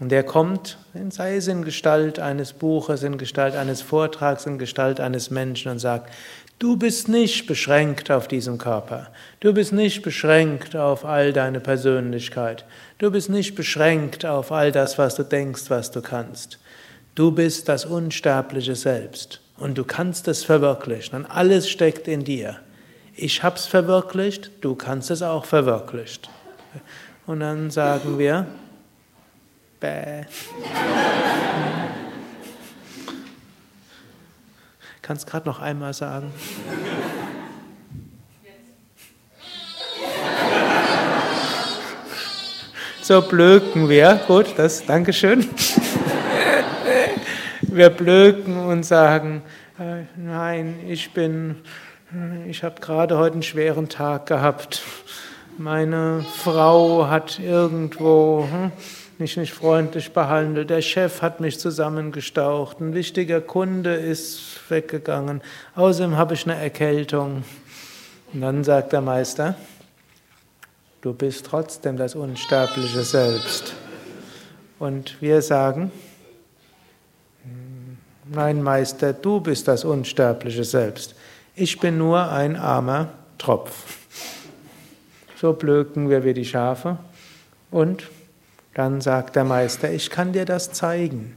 Und 0.00 0.08
der 0.08 0.24
kommt, 0.24 0.78
sei 1.10 1.36
es 1.36 1.46
in 1.46 1.64
Gestalt 1.64 2.18
eines 2.18 2.52
Buches, 2.52 3.04
in 3.04 3.18
Gestalt 3.18 3.54
eines 3.54 3.82
Vortrags, 3.82 4.46
in 4.46 4.58
Gestalt 4.58 4.98
eines 4.98 5.30
Menschen 5.30 5.70
und 5.70 5.78
sagt, 5.78 6.12
du 6.58 6.76
bist 6.76 7.08
nicht 7.08 7.46
beschränkt 7.46 8.10
auf 8.10 8.26
diesem 8.26 8.58
Körper. 8.58 9.10
Du 9.38 9.54
bist 9.54 9.72
nicht 9.72 10.02
beschränkt 10.02 10.74
auf 10.74 11.04
all 11.04 11.32
deine 11.32 11.60
Persönlichkeit. 11.60 12.64
Du 12.98 13.12
bist 13.12 13.30
nicht 13.30 13.54
beschränkt 13.54 14.26
auf 14.26 14.50
all 14.50 14.72
das, 14.72 14.98
was 14.98 15.14
du 15.14 15.22
denkst, 15.22 15.66
was 15.68 15.92
du 15.92 16.02
kannst. 16.02 16.58
Du 17.14 17.30
bist 17.30 17.68
das 17.68 17.84
unsterbliche 17.84 18.74
Selbst 18.74 19.40
und 19.56 19.78
du 19.78 19.84
kannst 19.84 20.26
es 20.26 20.42
verwirklichen 20.42 21.14
und 21.14 21.26
alles 21.26 21.70
steckt 21.70 22.08
in 22.08 22.24
dir. 22.24 22.56
Ich 23.14 23.42
hab's 23.42 23.66
verwirklicht, 23.66 24.50
du 24.62 24.74
kannst 24.74 25.10
es 25.10 25.22
auch 25.22 25.44
verwirklicht. 25.44 26.30
Und 27.26 27.40
dann 27.40 27.70
sagen 27.70 28.18
wir, 28.18 28.46
Bäh. 29.80 30.24
Kannst 35.02 35.26
gerade 35.26 35.48
noch 35.48 35.60
einmal 35.60 35.92
sagen? 35.92 36.32
So 43.02 43.20
blöken 43.20 43.88
wir. 43.88 44.20
Gut, 44.28 44.54
das, 44.56 44.86
Dankeschön. 44.86 45.48
Wir 47.62 47.90
blöken 47.90 48.56
und 48.58 48.84
sagen, 48.84 49.42
äh, 49.78 50.04
nein, 50.16 50.78
ich 50.86 51.12
bin, 51.12 51.56
ich 52.46 52.62
habe 52.62 52.78
gerade 52.78 53.16
heute 53.16 53.34
einen 53.34 53.42
schweren 53.42 53.88
Tag 53.88 54.26
gehabt. 54.26 54.82
Meine 55.56 56.26
Frau 56.36 57.06
hat 57.08 57.38
irgendwo, 57.38 58.46
hm, 58.50 58.70
mich 59.16 59.38
nicht 59.38 59.54
freundlich 59.54 60.12
behandelt, 60.12 60.68
der 60.68 60.82
Chef 60.82 61.22
hat 61.22 61.40
mich 61.40 61.58
zusammengestaucht, 61.58 62.80
ein 62.80 62.92
wichtiger 62.92 63.40
Kunde 63.40 63.94
ist 63.94 64.60
weggegangen, 64.68 65.40
außerdem 65.74 66.18
habe 66.18 66.34
ich 66.34 66.44
eine 66.44 66.60
Erkältung. 66.60 67.44
Und 68.34 68.40
dann 68.42 68.62
sagt 68.62 68.92
der 68.92 69.00
Meister, 69.00 69.54
du 71.00 71.14
bist 71.14 71.46
trotzdem 71.46 71.96
das 71.96 72.14
unsterbliche 72.14 73.04
Selbst. 73.04 73.74
Und 74.78 75.16
wir 75.22 75.40
sagen, 75.40 75.90
nein 78.30 78.62
Meister, 78.62 79.14
du 79.14 79.40
bist 79.40 79.66
das 79.66 79.84
unsterbliche 79.84 80.64
Selbst. 80.64 81.14
Ich 81.54 81.78
bin 81.78 81.98
nur 81.98 82.30
ein 82.30 82.56
armer 82.56 83.12
Tropf. 83.36 83.98
So 85.36 85.52
blöken 85.52 86.08
wir 86.08 86.24
wie 86.24 86.32
die 86.32 86.46
Schafe 86.46 86.96
und 87.70 88.08
dann 88.72 89.02
sagt 89.02 89.36
der 89.36 89.44
Meister, 89.44 89.90
ich 89.90 90.08
kann 90.08 90.32
dir 90.32 90.46
das 90.46 90.72
zeigen. 90.72 91.36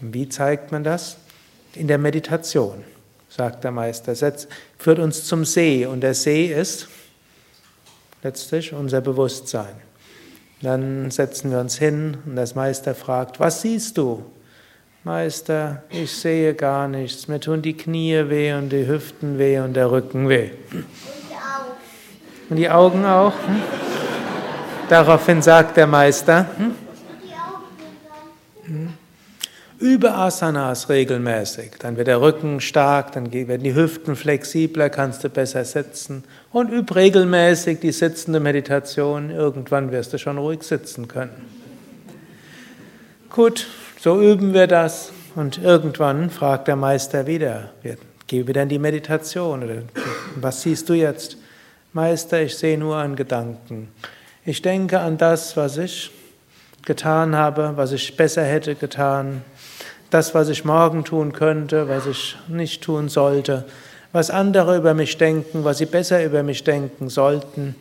Wie 0.00 0.28
zeigt 0.28 0.72
man 0.72 0.84
das? 0.84 1.16
In 1.74 1.88
der 1.88 1.96
Meditation, 1.96 2.84
sagt 3.30 3.64
der 3.64 3.70
Meister. 3.70 4.14
Setz, 4.14 4.46
führt 4.76 4.98
uns 4.98 5.24
zum 5.24 5.46
See 5.46 5.86
und 5.86 6.02
der 6.02 6.12
See 6.12 6.52
ist 6.52 6.88
letztlich 8.22 8.74
unser 8.74 9.00
Bewusstsein. 9.00 9.74
Dann 10.60 11.10
setzen 11.10 11.50
wir 11.50 11.60
uns 11.60 11.78
hin 11.78 12.18
und 12.26 12.36
das 12.36 12.54
Meister 12.54 12.94
fragt, 12.94 13.40
was 13.40 13.62
siehst 13.62 13.96
du? 13.96 14.24
Meister, 15.08 15.84
ich 15.88 16.12
sehe 16.12 16.52
gar 16.52 16.86
nichts. 16.86 17.28
Mir 17.28 17.40
tun 17.40 17.62
die 17.62 17.74
Knie 17.74 18.28
weh 18.28 18.52
und 18.52 18.68
die 18.68 18.86
Hüften 18.86 19.38
weh 19.38 19.58
und 19.58 19.72
der 19.72 19.90
Rücken 19.90 20.28
weh. 20.28 20.50
Und 22.50 22.56
die 22.56 22.68
Augen 22.68 23.06
auch? 23.06 23.32
Hm? 23.32 23.62
Daraufhin 24.90 25.40
sagt 25.40 25.78
der 25.78 25.86
Meister, 25.86 26.44
hm? 26.58 26.74
hm? 28.64 28.92
Übe 29.78 30.12
Asanas 30.12 30.90
regelmäßig, 30.90 31.70
dann 31.78 31.96
wird 31.96 32.08
der 32.08 32.20
Rücken 32.20 32.60
stark, 32.60 33.12
dann 33.12 33.32
werden 33.32 33.62
die 33.62 33.74
Hüften 33.74 34.14
flexibler, 34.14 34.90
kannst 34.90 35.24
du 35.24 35.30
besser 35.30 35.64
sitzen. 35.64 36.22
Und 36.52 36.68
übe 36.68 36.96
regelmäßig 36.96 37.80
die 37.80 37.92
sitzende 37.92 38.40
Meditation, 38.40 39.30
irgendwann 39.30 39.90
wirst 39.90 40.12
du 40.12 40.18
schon 40.18 40.36
ruhig 40.36 40.64
sitzen 40.64 41.08
können. 41.08 41.46
Gut, 43.30 43.66
so 44.08 44.22
üben 44.22 44.54
wir 44.54 44.66
das 44.66 45.12
und 45.34 45.58
irgendwann 45.58 46.30
fragt 46.30 46.66
der 46.66 46.76
Meister 46.76 47.26
wieder, 47.26 47.72
geh 48.26 48.46
wieder 48.46 48.62
in 48.62 48.70
die 48.70 48.78
Meditation. 48.78 49.86
Was 50.36 50.62
siehst 50.62 50.88
du 50.88 50.94
jetzt? 50.94 51.36
Meister, 51.92 52.40
ich 52.40 52.56
sehe 52.56 52.78
nur 52.78 52.96
einen 52.96 53.16
Gedanken. 53.16 53.90
Ich 54.46 54.62
denke 54.62 55.00
an 55.00 55.18
das, 55.18 55.58
was 55.58 55.76
ich 55.76 56.10
getan 56.86 57.36
habe, 57.36 57.74
was 57.76 57.92
ich 57.92 58.16
besser 58.16 58.44
hätte 58.44 58.76
getan, 58.76 59.42
das, 60.08 60.34
was 60.34 60.48
ich 60.48 60.64
morgen 60.64 61.04
tun 61.04 61.34
könnte, 61.34 61.86
was 61.90 62.06
ich 62.06 62.34
nicht 62.48 62.82
tun 62.82 63.10
sollte, 63.10 63.66
was 64.12 64.30
andere 64.30 64.78
über 64.78 64.94
mich 64.94 65.18
denken, 65.18 65.64
was 65.64 65.76
sie 65.76 65.84
besser 65.84 66.24
über 66.24 66.42
mich 66.42 66.64
denken 66.64 67.10
sollten, 67.10 67.76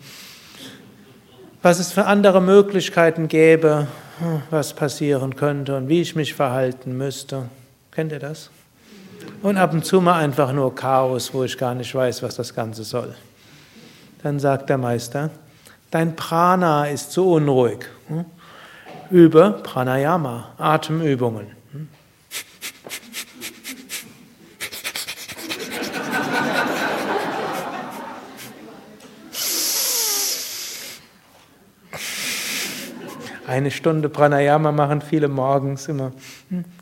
was 1.62 1.79
es 1.79 1.93
für 1.93 2.03
andere 2.03 2.41
Möglichkeiten 2.41 3.29
gäbe, 3.29 3.88
was 4.50 4.74
passieren 4.74 5.36
könnte 5.36 5.75
und 5.75 5.89
wie 5.89 6.01
ich 6.01 6.15
mich 6.15 6.33
verhalten 6.33 6.97
müsste. 6.97 7.45
Kennt 7.91 8.12
ihr 8.12 8.19
das? 8.19 8.50
Und 9.41 9.57
ab 9.57 9.74
und 9.74 9.86
zu 9.86 10.01
mal 10.01 10.19
einfach 10.19 10.53
nur 10.53 10.74
Chaos, 10.74 11.33
wo 11.33 11.43
ich 11.43 11.57
gar 11.57 11.75
nicht 11.75 11.93
weiß, 11.93 12.24
was 12.24 12.36
das 12.36 12.53
Ganze 12.53 12.83
soll. 12.83 13.15
Dann 14.24 14.39
sagt 14.39 14.69
der 14.69 14.77
Meister, 14.77 15.29
Dein 15.91 16.15
Prana 16.15 16.86
ist 16.86 17.13
zu 17.13 17.31
unruhig. 17.31 17.86
Hm? 18.07 18.25
Übe 19.09 19.59
Pranayama, 19.63 20.50
Atemübungen. 20.57 21.56
Eine 33.47 33.71
Stunde 33.71 34.09
Pranayama 34.09 34.73
machen 34.73 35.01
viele 35.01 35.29
morgens 35.29 35.87
immer. 35.87 36.11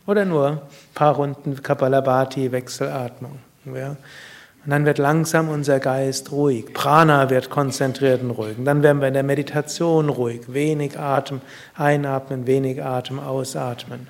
Oder 0.08 0.26
nur 0.26 0.48
ein 0.48 0.60
paar 0.96 1.16
Runden 1.16 1.62
Kapalabhati, 1.62 2.52
Wechselatmung. 2.52 3.38
Ja. 3.72 3.90
Und 3.90 4.72
dann 4.72 4.84
wird 4.84 4.98
langsam 4.98 5.50
unser 5.50 5.80
Geist 5.80 6.32
ruhig. 6.32 6.74
Prana 6.74 7.30
wird 7.30 7.52
konzentriert 7.52 8.24
und 8.24 8.32
ruhig. 8.32 8.58
Und 8.58 8.66
dann 8.66 8.82
werden 8.82 9.00
wir 9.00 9.08
in 9.08 9.14
der 9.14 9.22
Meditation 9.22 10.10
ruhig. 10.10 10.42
Wenig 10.48 10.98
Atem 10.98 11.42
einatmen, 11.76 12.48
wenig 12.48 12.84
Atem 12.84 13.20
ausatmen. 13.20 14.08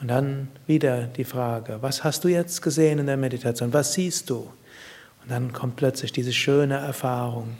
Und 0.00 0.08
dann 0.08 0.48
wieder 0.66 1.02
die 1.02 1.24
Frage, 1.24 1.78
was 1.82 2.02
hast 2.02 2.24
du 2.24 2.28
jetzt 2.28 2.62
gesehen 2.62 2.98
in 2.98 3.06
der 3.06 3.16
Meditation? 3.16 3.72
Was 3.72 3.92
siehst 3.92 4.28
du? 4.28 4.38
Und 5.22 5.30
dann 5.30 5.52
kommt 5.52 5.76
plötzlich 5.76 6.10
diese 6.10 6.32
schöne 6.32 6.78
Erfahrung. 6.78 7.56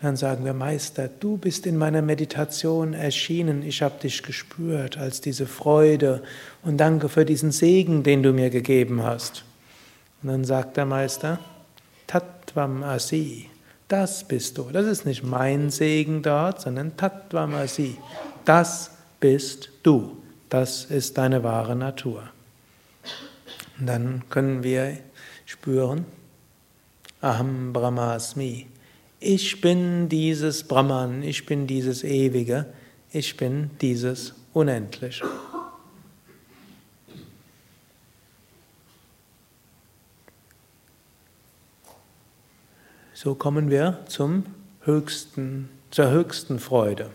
Dann 0.00 0.16
sagen 0.16 0.44
wir, 0.44 0.54
Meister, 0.54 1.08
du 1.08 1.36
bist 1.36 1.66
in 1.66 1.76
meiner 1.76 2.02
Meditation 2.02 2.94
erschienen, 2.94 3.62
ich 3.62 3.82
habe 3.82 3.98
dich 4.00 4.22
gespürt 4.22 4.96
als 4.96 5.20
diese 5.20 5.46
Freude 5.46 6.22
und 6.62 6.76
danke 6.76 7.08
für 7.08 7.24
diesen 7.24 7.50
Segen, 7.50 8.04
den 8.04 8.22
du 8.22 8.32
mir 8.32 8.50
gegeben 8.50 9.02
hast. 9.02 9.44
Und 10.22 10.28
dann 10.28 10.44
sagt 10.44 10.76
der 10.76 10.86
Meister, 10.86 11.40
Tattvam 12.06 12.84
Asi, 12.84 13.50
das 13.88 14.22
bist 14.22 14.58
du. 14.58 14.70
Das 14.72 14.86
ist 14.86 15.04
nicht 15.04 15.24
mein 15.24 15.70
Segen 15.70 16.22
dort, 16.22 16.60
sondern 16.60 16.96
Tattvam 16.96 17.54
Asi, 17.54 17.96
das 18.44 18.92
bist 19.18 19.70
du. 19.82 20.16
Das 20.48 20.84
ist 20.86 21.18
deine 21.18 21.42
wahre 21.42 21.76
Natur. 21.76 22.22
Und 23.78 23.86
dann 23.86 24.22
können 24.30 24.62
wir 24.62 24.96
spüren, 25.44 26.06
Aham 27.20 27.72
Brahmasmi. 27.72 28.66
Ich 29.20 29.60
bin 29.60 30.08
dieses 30.08 30.62
Brahman, 30.62 31.24
ich 31.24 31.44
bin 31.44 31.66
dieses 31.66 32.04
Ewige, 32.04 32.66
ich 33.10 33.36
bin 33.36 33.70
dieses 33.80 34.34
Unendliche. 34.52 35.24
So 43.12 43.34
kommen 43.34 43.70
wir 43.70 43.98
zum 44.06 44.44
höchsten, 44.84 45.68
zur 45.90 46.10
höchsten 46.10 46.60
Freude. 46.60 47.10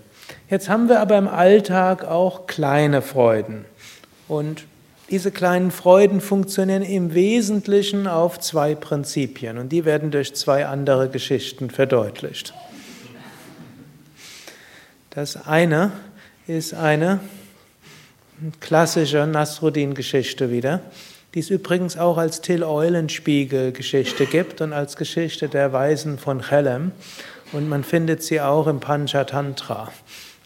Jetzt 0.50 0.68
haben 0.68 0.90
wir 0.90 1.00
aber 1.00 1.18
im 1.18 1.30
Alltag 1.30 2.04
auch 2.04 2.48
kleine 2.48 3.02
Freuden. 3.02 3.64
Und 4.28 4.66
diese 5.14 5.30
kleinen 5.30 5.70
Freuden 5.70 6.22
funktionieren 6.22 6.82
im 6.82 7.14
Wesentlichen 7.14 8.08
auf 8.08 8.40
zwei 8.40 8.74
Prinzipien 8.74 9.60
und 9.60 9.70
die 9.70 9.86
werden 9.86 10.10
durch 10.10 10.34
zwei 10.34 10.66
andere 10.66 11.08
Geschichten 11.08 11.70
verdeutlicht. 11.70 12.56
Das 15.12 15.46
eine 15.46 15.92
ist 16.48 16.74
eine 16.74 17.20
klassische 18.60 19.28
Nasruddin-Geschichte 19.28 20.50
wieder, 20.50 20.82
die 21.36 21.42
es 21.42 21.52
übrigens 21.52 21.96
auch 21.96 22.18
als 22.18 22.42
Till 22.42 22.64
Eulenspiegel-Geschichte 22.64 24.26
gibt 24.26 24.62
und 24.62 24.74
als 24.74 24.96
Geschichte 24.96 25.48
der 25.48 25.72
Weisen 25.72 26.18
von 26.18 26.42
Chelem 26.42 26.92
und 27.52 27.70
man 27.70 27.84
findet 27.84 28.24
sie 28.24 28.42
auch 28.42 28.66
im 28.66 28.80
Panchatantra. 28.80 29.92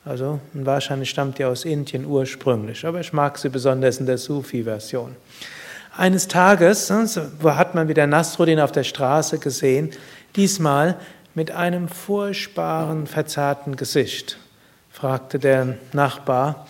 Also 0.08 0.40
wahrscheinlich 0.54 1.10
stammt 1.10 1.38
die 1.38 1.44
aus 1.44 1.66
Indien 1.66 2.06
ursprünglich, 2.06 2.86
aber 2.86 3.02
ich 3.02 3.12
mag 3.12 3.38
sie 3.38 3.50
besonders 3.50 3.98
in 3.98 4.06
der 4.06 4.18
Sufi-Version. 4.18 5.16
Eines 5.98 6.28
Tages 6.28 6.90
ne, 6.90 7.08
hat 7.44 7.76
man 7.76 7.90
wieder 7.90 8.08
Nasruddin 8.08 8.60
auf 8.60 8.72
der 8.72 8.84
Straße 8.84 9.40
gesehen, 9.40 9.92
diesmal 10.36 10.96
mit 11.36 11.52
einem 11.52 11.90
furchtbaren, 11.90 13.06
verzerrten 13.06 13.76
Gesicht. 13.76 14.38
Fragte 14.92 15.40
der 15.40 15.76
Nachbar, 15.92 16.68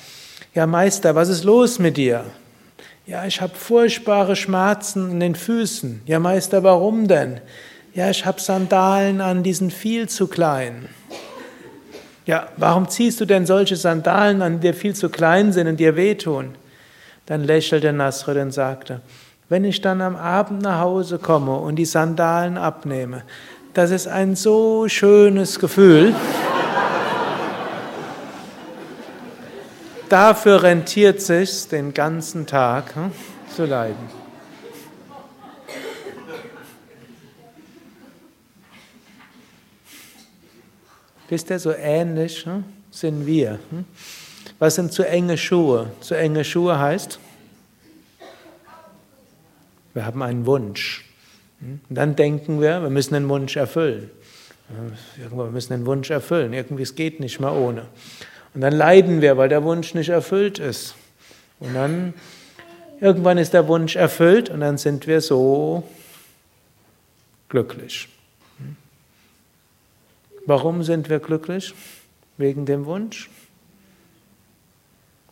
ja 0.56 0.66
Meister, 0.66 1.14
was 1.14 1.30
ist 1.30 1.44
los 1.44 1.78
mit 1.78 1.98
dir? 1.98 2.26
Ja, 3.06 3.26
ich 3.26 3.40
habe 3.40 3.54
furchtbare 3.56 4.36
Schmerzen 4.36 5.12
in 5.12 5.20
den 5.20 5.36
Füßen. 5.36 6.02
Ja 6.06 6.20
Meister, 6.20 6.64
warum 6.64 7.08
denn? 7.08 7.40
Ja, 7.94 8.10
ich 8.10 8.26
habe 8.26 8.42
Sandalen 8.42 9.22
an, 9.22 9.44
die 9.44 9.54
sind 9.54 9.72
viel 9.72 10.10
zu 10.10 10.28
klein. 10.28 10.90
Ja, 12.28 12.50
warum 12.58 12.90
ziehst 12.90 13.22
du 13.22 13.26
denn 13.26 13.46
solche 13.46 13.78
Sandalen 13.78 14.42
an, 14.42 14.60
die 14.60 14.68
dir 14.68 14.74
viel 14.74 14.94
zu 14.94 15.08
klein 15.08 15.54
sind 15.54 15.68
und 15.68 15.80
dir 15.80 15.96
wehtun? 15.96 16.56
Dann 17.26 17.46
lächelte 17.46 17.94
Nasrid 17.94 18.38
und 18.38 18.52
sagte, 18.52 19.00
wenn 19.48 19.64
ich 19.64 19.80
dann 19.80 20.02
am 20.02 20.18
Abend 20.18 20.62
nach 20.62 20.82
Hause 20.82 21.20
komme 21.20 21.56
und 21.56 21.78
die 21.78 21.86
Sandalen 21.86 22.58
abnehme, 22.58 23.24
das 23.74 23.92
ist 23.92 24.10
ein 24.10 24.36
so 24.36 24.90
schönes 24.90 25.58
Gefühl. 25.58 26.14
Dafür 30.10 30.64
rentiert 30.64 31.22
sich 31.22 31.70
den 31.70 31.94
ganzen 31.94 32.46
Tag 32.46 32.94
hm, 32.94 33.12
zu 33.56 33.66
leiden. 33.66 34.27
Wisst 41.30 41.50
ihr, 41.50 41.60
so 41.60 41.74
ähnlich 41.74 42.46
hm, 42.46 42.64
sind 42.92 43.26
wir. 43.26 43.60
Hm? 43.70 43.86
Was 44.60 44.76
sind 44.76 44.94
zu 44.94 45.04
enge 45.04 45.38
Schuhe? 45.38 45.92
Zu 46.00 46.16
enge 46.16 46.44
Schuhe 46.44 46.80
heißt, 46.80 47.20
wir 49.94 50.06
haben 50.06 50.22
einen 50.24 50.46
Wunsch. 50.46 51.06
Hm? 51.60 51.80
Und 51.90 51.96
dann 51.96 52.16
denken 52.16 52.62
wir, 52.62 52.82
wir 52.82 52.90
müssen 52.90 53.14
den 53.14 53.28
Wunsch 53.30 53.56
erfüllen. 53.56 54.10
Wir 55.16 55.46
müssen 55.46 55.74
den 55.74 55.86
Wunsch 55.86 56.10
erfüllen. 56.10 56.54
Irgendwie, 56.54 56.84
es 56.84 56.96
geht 56.96 57.20
nicht 57.20 57.40
mehr 57.40 57.54
ohne. 57.54 57.84
Und 58.54 58.62
dann 58.62 58.74
leiden 58.74 59.22
wir, 59.22 59.38
weil 59.38 59.50
der 59.50 59.64
Wunsch 59.64 59.94
nicht 59.94 60.10
erfüllt 60.10 60.60
ist. 60.60 60.96
Und 61.60 61.74
dann, 61.74 62.14
irgendwann 63.00 63.38
ist 63.38 63.54
der 63.54 63.68
Wunsch 63.68 63.96
erfüllt 63.96 64.50
und 64.50 64.60
dann 64.60 64.78
sind 64.78 65.08
wir 65.08 65.22
so 65.22 65.84
glücklich. 67.50 68.10
Warum 70.48 70.82
sind 70.82 71.10
wir 71.10 71.20
glücklich? 71.20 71.74
Wegen 72.38 72.66
dem 72.66 72.86
Wunsch? 72.86 73.30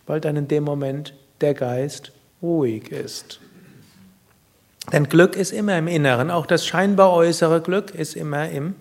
Weil 0.06 0.20
dann 0.20 0.36
in 0.36 0.50
dem 0.50 0.66
Moment 0.66 1.14
der 1.40 1.54
Geist 1.54 2.12
ruhig 2.42 2.92
ist. 2.92 3.40
Denn 4.92 5.08
Glück 5.08 5.36
ist 5.38 5.52
immer 5.52 5.78
im 5.78 5.88
Inneren, 5.88 6.30
auch 6.30 6.46
das 6.46 6.68
scheinbar 6.68 7.12
äußere 7.14 7.62
Glück 7.62 7.96
ist 7.96 8.16
immer 8.16 8.50
im, 8.50 8.76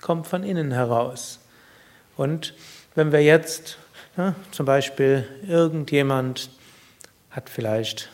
kommt 0.00 0.26
von 0.26 0.44
innen 0.44 0.70
heraus. 0.70 1.40
Und 2.16 2.54
wenn 2.94 3.10
wir 3.10 3.22
jetzt 3.22 3.78
ja, 4.18 4.34
zum 4.50 4.66
Beispiel 4.66 5.26
irgendjemand 5.48 6.50
hat 7.30 7.48
vielleicht 7.48 8.10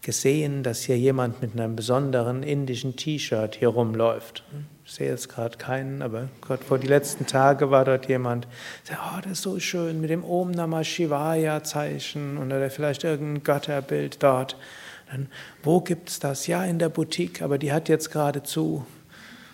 gesehen, 0.00 0.62
dass 0.62 0.80
hier 0.80 0.98
jemand 0.98 1.42
mit 1.42 1.52
einem 1.52 1.76
besonderen 1.76 2.42
indischen 2.42 2.96
T-Shirt 2.96 3.56
hier 3.56 3.68
rumläuft. 3.68 4.42
Ich 4.84 4.94
sehe 4.94 5.08
jetzt 5.08 5.28
gerade 5.28 5.56
keinen, 5.58 6.02
aber 6.02 6.28
Gott, 6.40 6.64
vor 6.64 6.78
die 6.78 6.88
letzten 6.88 7.24
Tage 7.26 7.70
war 7.70 7.84
dort 7.84 8.08
jemand, 8.08 8.48
der, 8.88 8.98
oh, 9.00 9.20
das 9.22 9.32
ist 9.32 9.42
so 9.42 9.60
schön 9.60 10.00
mit 10.00 10.10
dem 10.10 10.24
Om 10.24 10.50
Namah 10.50 10.82
Shivaya 10.82 11.62
Zeichen 11.62 12.36
oder 12.36 12.68
vielleicht 12.68 13.04
irgendein 13.04 13.44
Götterbild 13.44 14.22
dort. 14.22 14.56
Dann, 15.10 15.28
wo 15.62 15.80
gibt 15.80 16.08
es 16.08 16.18
das? 16.18 16.48
Ja, 16.48 16.64
in 16.64 16.80
der 16.80 16.88
Boutique, 16.88 17.42
aber 17.42 17.58
die 17.58 17.72
hat 17.72 17.88
jetzt 17.88 18.10
gerade 18.10 18.42
zu. 18.42 18.84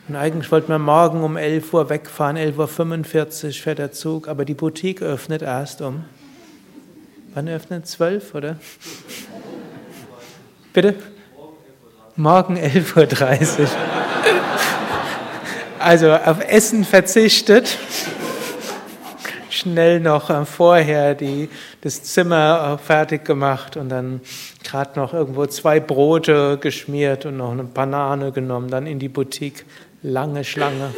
Und 0.09 0.17
eigentlich 0.17 0.51
wollten 0.51 0.69
wir 0.69 0.79
morgen 0.79 1.23
um 1.23 1.37
11 1.37 1.75
Uhr 1.75 1.91
wegfahren, 1.91 2.39
11.45 2.39 3.47
Uhr 3.47 3.53
fährt 3.53 3.79
der 3.79 3.93
Zug, 3.93 4.29
aber 4.29 4.47
die 4.47 4.55
Boutique 4.55 5.03
öffnet 5.03 5.43
erst 5.43 5.83
um, 5.83 6.05
wann 7.35 7.49
öffnet? 7.49 7.87
12, 7.87 8.35
oder? 8.35 8.57
Bitte? 10.73 10.95
Morgen 12.17 12.57
11.30 12.57 13.61
Uhr. 13.61 13.69
Also 15.79 16.13
auf 16.13 16.41
Essen 16.49 16.85
verzichtet. 16.85 17.79
Schnell 19.49 20.01
noch 20.01 20.29
äh, 20.29 20.45
vorher 20.45 21.15
die, 21.15 21.49
das 21.81 22.03
Zimmer 22.03 22.79
äh, 22.81 22.85
fertig 22.85 23.25
gemacht 23.25 23.77
und 23.77 23.89
dann 23.89 24.21
gerade 24.65 24.99
noch 24.99 25.15
irgendwo 25.15 25.47
zwei 25.47 25.81
Brote 25.81 26.59
geschmiert 26.61 27.27
und 27.27 27.37
noch 27.37 27.53
eine 27.53 27.65
Banane 27.65 28.33
genommen, 28.33 28.71
dann 28.71 28.87
in 28.87 28.99
die 28.99 29.09
Boutique. 29.09 29.65
Lange 30.03 30.45
Schlange. 30.45 30.95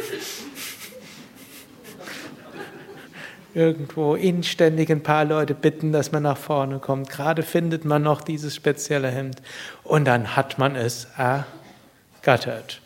Irgendwo 3.53 4.15
inständig 4.15 4.91
ein 4.91 5.01
paar 5.01 5.25
Leute 5.25 5.53
bitten, 5.53 5.91
dass 5.91 6.11
man 6.11 6.23
nach 6.23 6.37
vorne 6.37 6.79
kommt. 6.79 7.09
Gerade 7.09 7.43
findet 7.43 7.83
man 7.83 8.03
noch 8.03 8.21
dieses 8.21 8.55
spezielle 8.55 9.09
Hemd. 9.09 9.41
Und 9.83 10.05
dann 10.05 10.35
hat 10.35 10.57
man 10.59 10.75
es 10.75 11.07
ergattert. 11.17 12.80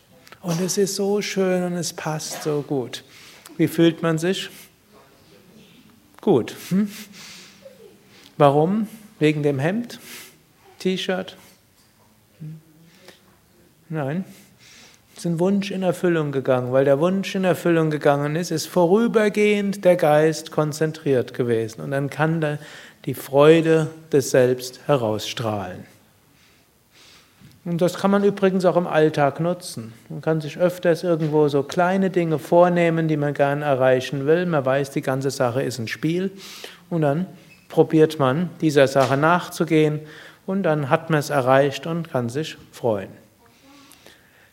Und 0.45 0.61
es 0.61 0.77
ist 0.77 0.95
so 0.95 1.23
schön 1.23 1.63
und 1.63 1.73
es 1.73 1.91
passt 1.91 2.43
so 2.43 2.61
gut. 2.61 3.03
Wie 3.57 3.67
fühlt 3.67 4.03
man 4.03 4.19
sich? 4.19 4.51
Gut. 6.21 6.55
Hm? 6.69 6.87
Warum? 8.37 8.87
Wegen 9.17 9.41
dem 9.41 9.57
Hemd? 9.57 9.99
T-Shirt? 10.77 11.35
Hm? 12.39 12.61
Nein. 13.89 14.23
Es 15.13 15.21
ist 15.21 15.25
ein 15.25 15.39
Wunsch 15.39 15.71
in 15.71 15.81
Erfüllung 15.81 16.31
gegangen. 16.31 16.71
Weil 16.71 16.85
der 16.85 16.99
Wunsch 16.99 17.33
in 17.33 17.43
Erfüllung 17.43 17.89
gegangen 17.89 18.35
ist, 18.35 18.51
ist 18.51 18.67
vorübergehend 18.67 19.83
der 19.83 19.95
Geist 19.95 20.51
konzentriert 20.51 21.33
gewesen. 21.33 21.81
Und 21.81 21.89
dann 21.89 22.11
kann 22.11 22.59
die 23.05 23.15
Freude 23.15 23.89
des 24.11 24.29
Selbst 24.29 24.81
herausstrahlen. 24.85 25.85
Und 27.65 27.81
das 27.81 27.95
kann 27.95 28.11
man 28.11 28.23
übrigens 28.23 28.63
auch 28.63 28.77
im 28.77 28.85
Alltag 28.85 29.39
nutzen. 29.39 29.93
Man 30.09 30.21
kann 30.21 30.39
sich 30.39 30.59
öfters 30.59 31.03
irgendwo 31.03 31.47
so 31.47 31.63
kleine 31.63 32.11
Dinge 32.11 32.37
vornehmen, 32.37 33.07
die 33.07 33.17
man 33.17 33.33
gern 33.33 33.63
erreichen 33.63 34.27
will. 34.27 34.45
Man 34.45 34.63
weiß, 34.63 34.91
die 34.91 35.01
ganze 35.01 35.31
Sache 35.31 35.63
ist 35.63 35.79
ein 35.79 35.87
Spiel. 35.87 36.31
Und 36.91 37.01
dann 37.01 37.25
probiert 37.67 38.19
man, 38.19 38.51
dieser 38.61 38.87
Sache 38.87 39.17
nachzugehen. 39.17 40.01
Und 40.45 40.61
dann 40.61 40.91
hat 40.91 41.09
man 41.09 41.19
es 41.19 41.31
erreicht 41.31 41.87
und 41.87 42.11
kann 42.11 42.29
sich 42.29 42.55
freuen. 42.71 43.09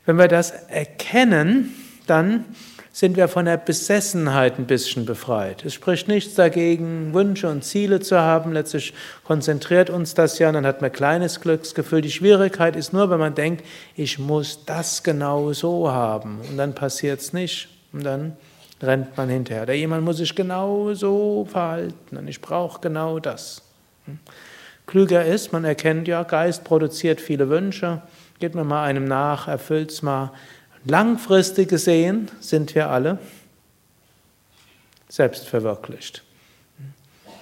Wenn 0.07 0.17
wir 0.17 0.29
das 0.29 0.51
erkennen, 0.51 1.75
dann 2.07 2.47
sind 2.93 3.17
wir 3.17 3.27
von 3.27 3.47
der 3.47 3.57
Besessenheit 3.57 4.59
ein 4.59 4.67
bisschen 4.67 5.07
befreit. 5.07 5.65
Es 5.65 5.73
spricht 5.73 6.09
nichts 6.09 6.35
dagegen, 6.35 7.15
Wünsche 7.15 7.49
und 7.49 7.65
Ziele 7.65 8.01
zu 8.01 8.21
haben. 8.21 8.53
Letztlich 8.53 8.93
konzentriert 9.25 9.89
uns 9.89 10.13
das 10.13 10.39
ja, 10.39 10.53
dann 10.53 10.67
hat 10.67 10.83
man 10.83 10.93
kleines 10.93 11.41
Glücksgefühl. 11.41 12.03
Die 12.03 12.11
Schwierigkeit 12.11 12.77
ist 12.77 12.93
nur, 12.93 13.09
wenn 13.09 13.19
man 13.19 13.35
denkt, 13.35 13.65
ich 13.97 14.19
muss 14.19 14.67
das 14.67 15.03
genau 15.03 15.55
so 15.55 15.91
haben. 15.91 16.41
Und 16.51 16.59
dann 16.59 16.75
passiert 16.75 17.21
es 17.21 17.33
nicht. 17.33 17.69
Und 17.95 18.05
dann 18.05 18.37
rennt 18.83 19.17
man 19.17 19.31
hinterher. 19.31 19.63
Oder 19.63 19.75
jemand 19.75 20.05
muss 20.05 20.19
sich 20.19 20.35
genau 20.35 20.93
so 20.93 21.47
verhalten. 21.51 22.19
Und 22.19 22.29
ich 22.29 22.43
brauche 22.43 22.81
genau 22.83 23.19
das. 23.19 23.63
Hm? 24.05 24.19
Klüger 24.87 25.25
ist, 25.25 25.53
man 25.53 25.65
erkennt 25.65 26.09
ja, 26.09 26.25
Geist 26.25 26.65
produziert 26.65 27.23
viele 27.23 27.49
Wünsche. 27.49 28.03
Geht 28.41 28.55
man 28.55 28.67
mal 28.67 28.85
einem 28.85 29.07
nach, 29.07 29.49
erfüllt 29.49 29.93
es 29.93 30.03
mal. 30.03 30.33
Langfristig 30.85 31.69
gesehen 31.69 32.29
sind 32.41 32.75
wir 32.75 32.91
alle 32.91 33.19
selbstverwirklicht. 35.09 36.25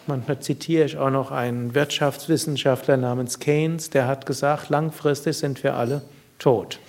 Manchmal 0.06 0.40
zitiere 0.40 0.84
ich 0.84 0.98
auch 0.98 1.10
noch 1.10 1.30
einen 1.30 1.74
Wirtschaftswissenschaftler 1.74 2.96
namens 2.96 3.38
Keynes, 3.38 3.90
der 3.90 4.06
hat 4.06 4.26
gesagt, 4.26 4.68
langfristig 4.68 5.38
sind 5.38 5.62
wir 5.62 5.74
alle 5.74 6.02
tot. 6.38 6.80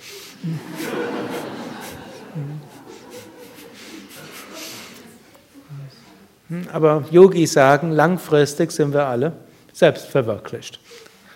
Aber 6.72 7.04
Yogis 7.10 7.52
sagen, 7.52 7.92
langfristig 7.92 8.72
sind 8.72 8.92
wir 8.92 9.06
alle 9.06 9.32
selbstverwirklicht. 9.72 10.80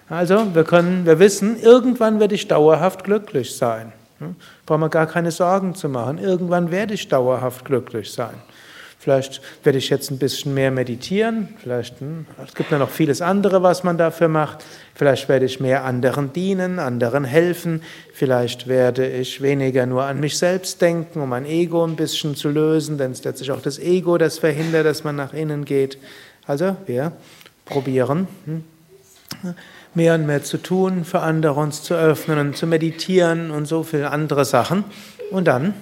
Also 0.09 0.55
wir 0.55 0.65
können, 0.65 1.07
wir 1.07 1.19
wissen, 1.19 1.59
irgendwann 1.59 2.21
werde 2.21 2.35
ich 2.35 2.49
dauerhaft 2.49 3.05
glücklich 3.05 3.57
sein. 3.57 3.93
Hm? 4.19 4.37
Brauchen 4.65 4.81
wir 4.81 4.89
gar 4.89 5.07
keine 5.07 5.31
Sorgen 5.31 5.75
zu 5.75 5.89
machen. 5.89 6.19
Irgendwann 6.19 6.71
werde 6.71 6.95
ich 6.95 7.09
dauerhaft 7.09 7.65
glücklich 7.65 8.13
sein. 8.13 8.35
Vielleicht 8.99 9.41
werde 9.63 9.79
ich 9.79 9.89
jetzt 9.89 10.11
ein 10.11 10.19
bisschen 10.19 10.53
mehr 10.53 10.73
meditieren. 10.73 11.51
Vielleicht, 11.63 12.01
hm, 12.01 12.27
es 12.45 12.55
gibt 12.55 12.73
ja 12.73 12.79
noch 12.79 12.91
vieles 12.91 13.23
andere, 13.23 13.63
was 13.63 13.85
man 13.85 13.99
dafür 13.99 14.27
macht. 14.27 14.65
Vielleicht 14.97 15.29
werde 15.29 15.45
ich 15.45 15.61
mehr 15.61 15.85
anderen 15.85 16.33
dienen, 16.33 16.81
anderen 16.81 17.25
helfen. 17.25 17.83
Vielleicht 18.13 18.67
werde 18.67 19.07
ich 19.07 19.41
weniger 19.43 19.87
nur 19.87 20.03
an 20.03 20.19
mich 20.19 20.39
selbst 20.39 20.83
denken, 20.83 21.21
um 21.21 21.29
mein 21.29 21.47
Ego 21.47 21.85
ein 21.85 21.95
bisschen 21.95 22.35
zu 22.35 22.49
lösen, 22.49 22.99
denn 22.99 23.13
es 23.13 23.19
ist 23.19 23.25
letztlich 23.27 23.53
auch 23.53 23.63
das 23.63 23.79
Ego, 23.79 24.19
das 24.19 24.41
verhindert, 24.41 24.87
dass 24.87 25.05
man 25.05 25.15
nach 25.15 25.35
innen 25.35 25.65
geht. 25.65 25.99
Also 26.45 26.77
wir 26.87 27.13
probieren 27.65 28.27
hm, 28.45 28.65
mehr 29.97 30.15
und 30.15 30.27
mehr 30.27 30.45
zu 30.45 30.59
tun, 30.59 31.05
für 31.05 31.21
andere 31.21 31.55
uns 31.55 31.83
zu 31.83 31.95
öffnen 31.95 32.39
und 32.39 32.57
zu 32.57 32.67
meditieren 32.67 33.51
und 33.51 33.67
so 33.67 33.83
viele 33.83 34.11
andere 34.11 34.45
Sachen. 34.45 34.85
Und 35.31 35.47
dann 35.47 35.75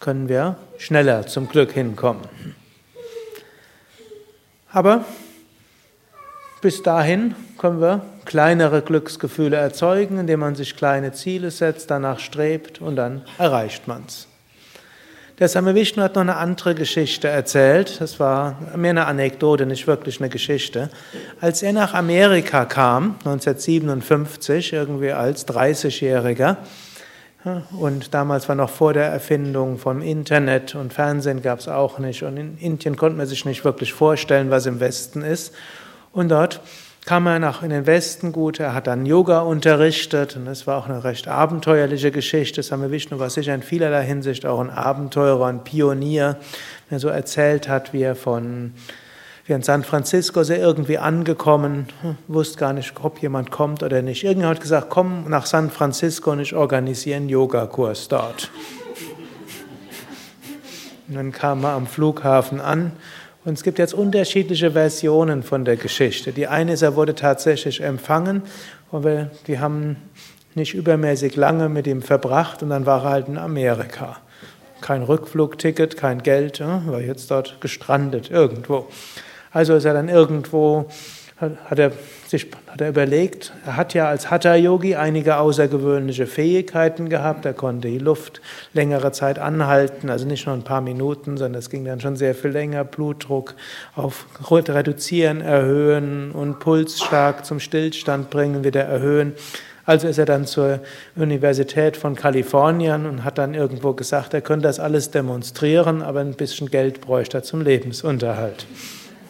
können 0.00 0.28
wir 0.28 0.56
schneller 0.78 1.26
zum 1.26 1.48
Glück 1.48 1.72
hinkommen. 1.72 2.22
Aber 4.72 5.04
bis 6.60 6.82
dahin 6.82 7.34
können 7.58 7.80
wir 7.80 8.02
kleinere 8.24 8.82
Glücksgefühle 8.82 9.56
erzeugen, 9.56 10.18
indem 10.18 10.40
man 10.40 10.54
sich 10.54 10.76
kleine 10.76 11.12
Ziele 11.12 11.50
setzt, 11.50 11.90
danach 11.90 12.18
strebt 12.18 12.80
und 12.80 12.96
dann 12.96 13.22
erreicht 13.38 13.86
man 13.86 14.04
es. 14.06 14.28
Der 15.38 15.48
Same 15.48 15.76
Vishnu 15.76 16.02
hat 16.02 16.16
noch 16.16 16.22
eine 16.22 16.36
andere 16.36 16.74
Geschichte 16.74 17.28
erzählt. 17.28 18.00
Das 18.00 18.18
war 18.18 18.58
mehr 18.74 18.90
eine 18.90 19.06
Anekdote, 19.06 19.66
nicht 19.66 19.86
wirklich 19.86 20.18
eine 20.18 20.30
Geschichte. 20.30 20.90
Als 21.40 21.62
er 21.62 21.72
nach 21.72 21.94
Amerika 21.94 22.64
kam, 22.64 23.14
1957, 23.24 24.72
irgendwie 24.72 25.12
als 25.12 25.46
30-Jähriger, 25.46 26.56
und 27.70 28.12
damals 28.14 28.48
war 28.48 28.56
noch 28.56 28.68
vor 28.68 28.94
der 28.94 29.06
Erfindung 29.06 29.78
von 29.78 30.02
Internet 30.02 30.74
und 30.74 30.92
Fernsehen 30.92 31.40
gab 31.40 31.60
es 31.60 31.68
auch 31.68 32.00
nicht. 32.00 32.24
Und 32.24 32.36
in 32.36 32.58
Indien 32.58 32.96
konnte 32.96 33.16
man 33.16 33.26
sich 33.28 33.44
nicht 33.44 33.64
wirklich 33.64 33.92
vorstellen, 33.92 34.50
was 34.50 34.66
im 34.66 34.80
Westen 34.80 35.22
ist. 35.22 35.54
Und 36.12 36.30
dort 36.30 36.60
kam 37.08 37.26
er 37.26 37.38
nach 37.38 37.62
in 37.62 37.70
den 37.70 37.86
Westen 37.86 38.32
gut, 38.32 38.60
er 38.60 38.74
hat 38.74 38.86
dann 38.86 39.06
Yoga 39.06 39.40
unterrichtet 39.40 40.36
und 40.36 40.44
das 40.44 40.66
war 40.66 40.76
auch 40.76 40.90
eine 40.90 41.04
recht 41.04 41.26
abenteuerliche 41.26 42.10
Geschichte. 42.10 42.62
Same 42.62 42.90
Vishnu 42.90 43.18
war 43.18 43.30
sicher 43.30 43.54
in 43.54 43.62
vielerlei 43.62 44.04
Hinsicht 44.04 44.44
auch 44.44 44.60
ein 44.60 44.68
Abenteurer, 44.68 45.46
ein 45.46 45.64
Pionier, 45.64 46.36
der 46.90 46.98
so 46.98 47.08
erzählt 47.08 47.66
hat, 47.66 47.94
wie 47.94 48.02
er 48.02 48.14
von 48.14 48.74
wie 49.46 49.54
in 49.54 49.62
San 49.62 49.84
Francisco 49.84 50.42
er 50.42 50.58
irgendwie 50.58 50.98
angekommen, 50.98 51.86
hm, 52.02 52.18
wusste 52.26 52.58
gar 52.58 52.74
nicht, 52.74 52.92
ob 53.02 53.22
jemand 53.22 53.50
kommt 53.50 53.82
oder 53.82 54.02
nicht. 54.02 54.24
Irgendjemand 54.24 54.56
hat 54.56 54.62
gesagt, 54.62 54.90
komm 54.90 55.30
nach 55.30 55.46
San 55.46 55.70
Francisco 55.70 56.32
und 56.32 56.40
ich 56.40 56.54
organisiere 56.54 57.16
einen 57.16 57.30
Yogakurs 57.30 58.08
dort. 58.08 58.50
Und 61.08 61.14
dann 61.14 61.32
kam 61.32 61.64
er 61.64 61.70
am 61.70 61.86
Flughafen 61.86 62.60
an 62.60 62.92
und 63.44 63.54
es 63.54 63.62
gibt 63.62 63.78
jetzt 63.78 63.94
unterschiedliche 63.94 64.72
Versionen 64.72 65.42
von 65.42 65.64
der 65.64 65.76
Geschichte. 65.76 66.32
Die 66.32 66.46
eine 66.46 66.72
ist, 66.72 66.82
er 66.82 66.96
wurde 66.96 67.14
tatsächlich 67.14 67.80
empfangen 67.80 68.42
und 68.90 69.04
wir, 69.04 69.30
die 69.46 69.58
haben 69.58 69.96
nicht 70.54 70.74
übermäßig 70.74 71.36
lange 71.36 71.68
mit 71.68 71.86
ihm 71.86 72.02
verbracht 72.02 72.62
und 72.62 72.70
dann 72.70 72.86
war 72.86 73.04
er 73.04 73.10
halt 73.10 73.28
in 73.28 73.38
Amerika. 73.38 74.18
Kein 74.80 75.02
Rückflugticket, 75.02 75.96
kein 75.96 76.22
Geld, 76.22 76.60
war 76.60 77.00
jetzt 77.00 77.30
dort 77.30 77.60
gestrandet 77.60 78.30
irgendwo. 78.30 78.86
Also 79.50 79.74
ist 79.74 79.84
er 79.84 79.94
dann 79.94 80.08
irgendwo 80.08 80.88
hat 81.40 81.78
er 81.78 81.92
sich 82.28 82.48
hat 82.66 82.80
er 82.80 82.90
überlegt, 82.90 83.52
er 83.64 83.76
hat 83.76 83.94
ja 83.94 84.08
als 84.08 84.30
Hatha 84.30 84.54
Yogi 84.54 84.96
einige 84.96 85.38
außergewöhnliche 85.38 86.26
Fähigkeiten 86.26 87.08
gehabt, 87.08 87.46
er 87.46 87.54
konnte 87.54 87.88
die 87.88 87.98
Luft 87.98 88.42
längere 88.74 89.12
Zeit 89.12 89.38
anhalten, 89.38 90.10
also 90.10 90.26
nicht 90.26 90.44
nur 90.46 90.54
ein 90.54 90.62
paar 90.62 90.82
Minuten, 90.82 91.38
sondern 91.38 91.58
es 91.58 91.70
ging 91.70 91.84
dann 91.86 92.00
schon 92.00 92.16
sehr 92.16 92.34
viel 92.34 92.50
länger, 92.50 92.84
Blutdruck 92.84 93.54
auf 93.94 94.26
reduzieren, 94.50 95.40
erhöhen 95.40 96.32
und 96.32 96.58
Puls 96.58 97.00
stark 97.00 97.46
zum 97.46 97.60
Stillstand 97.60 98.28
bringen, 98.28 98.62
wieder 98.62 98.82
erhöhen. 98.82 99.32
Also 99.86 100.06
ist 100.06 100.18
er 100.18 100.26
dann 100.26 100.44
zur 100.44 100.80
Universität 101.16 101.96
von 101.96 102.14
Kalifornien 102.14 103.06
und 103.06 103.24
hat 103.24 103.38
dann 103.38 103.54
irgendwo 103.54 103.94
gesagt, 103.94 104.34
er 104.34 104.42
könnte 104.42 104.68
das 104.68 104.80
alles 104.80 105.10
demonstrieren, 105.10 106.02
aber 106.02 106.20
ein 106.20 106.34
bisschen 106.34 106.70
Geld 106.70 107.00
bräuchte 107.00 107.38
er 107.38 107.42
zum 107.42 107.62
Lebensunterhalt. 107.62 108.66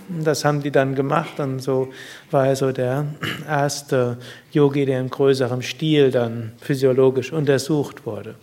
Das 0.09 0.45
haben 0.45 0.63
die 0.63 0.71
dann 0.71 0.95
gemacht 0.95 1.39
und 1.39 1.61
so 1.61 1.89
war 2.31 2.47
er 2.47 2.57
so 2.57 2.73
der 2.73 3.07
erste 3.47 4.17
Yogi, 4.53 4.87
der 4.87 5.01
in 5.01 5.11
größerem 5.11 5.61
Stil 5.61 6.11
dann 6.11 6.53
physiologisch 6.61 7.33
untersucht 7.33 8.07
wurde. 8.07 8.35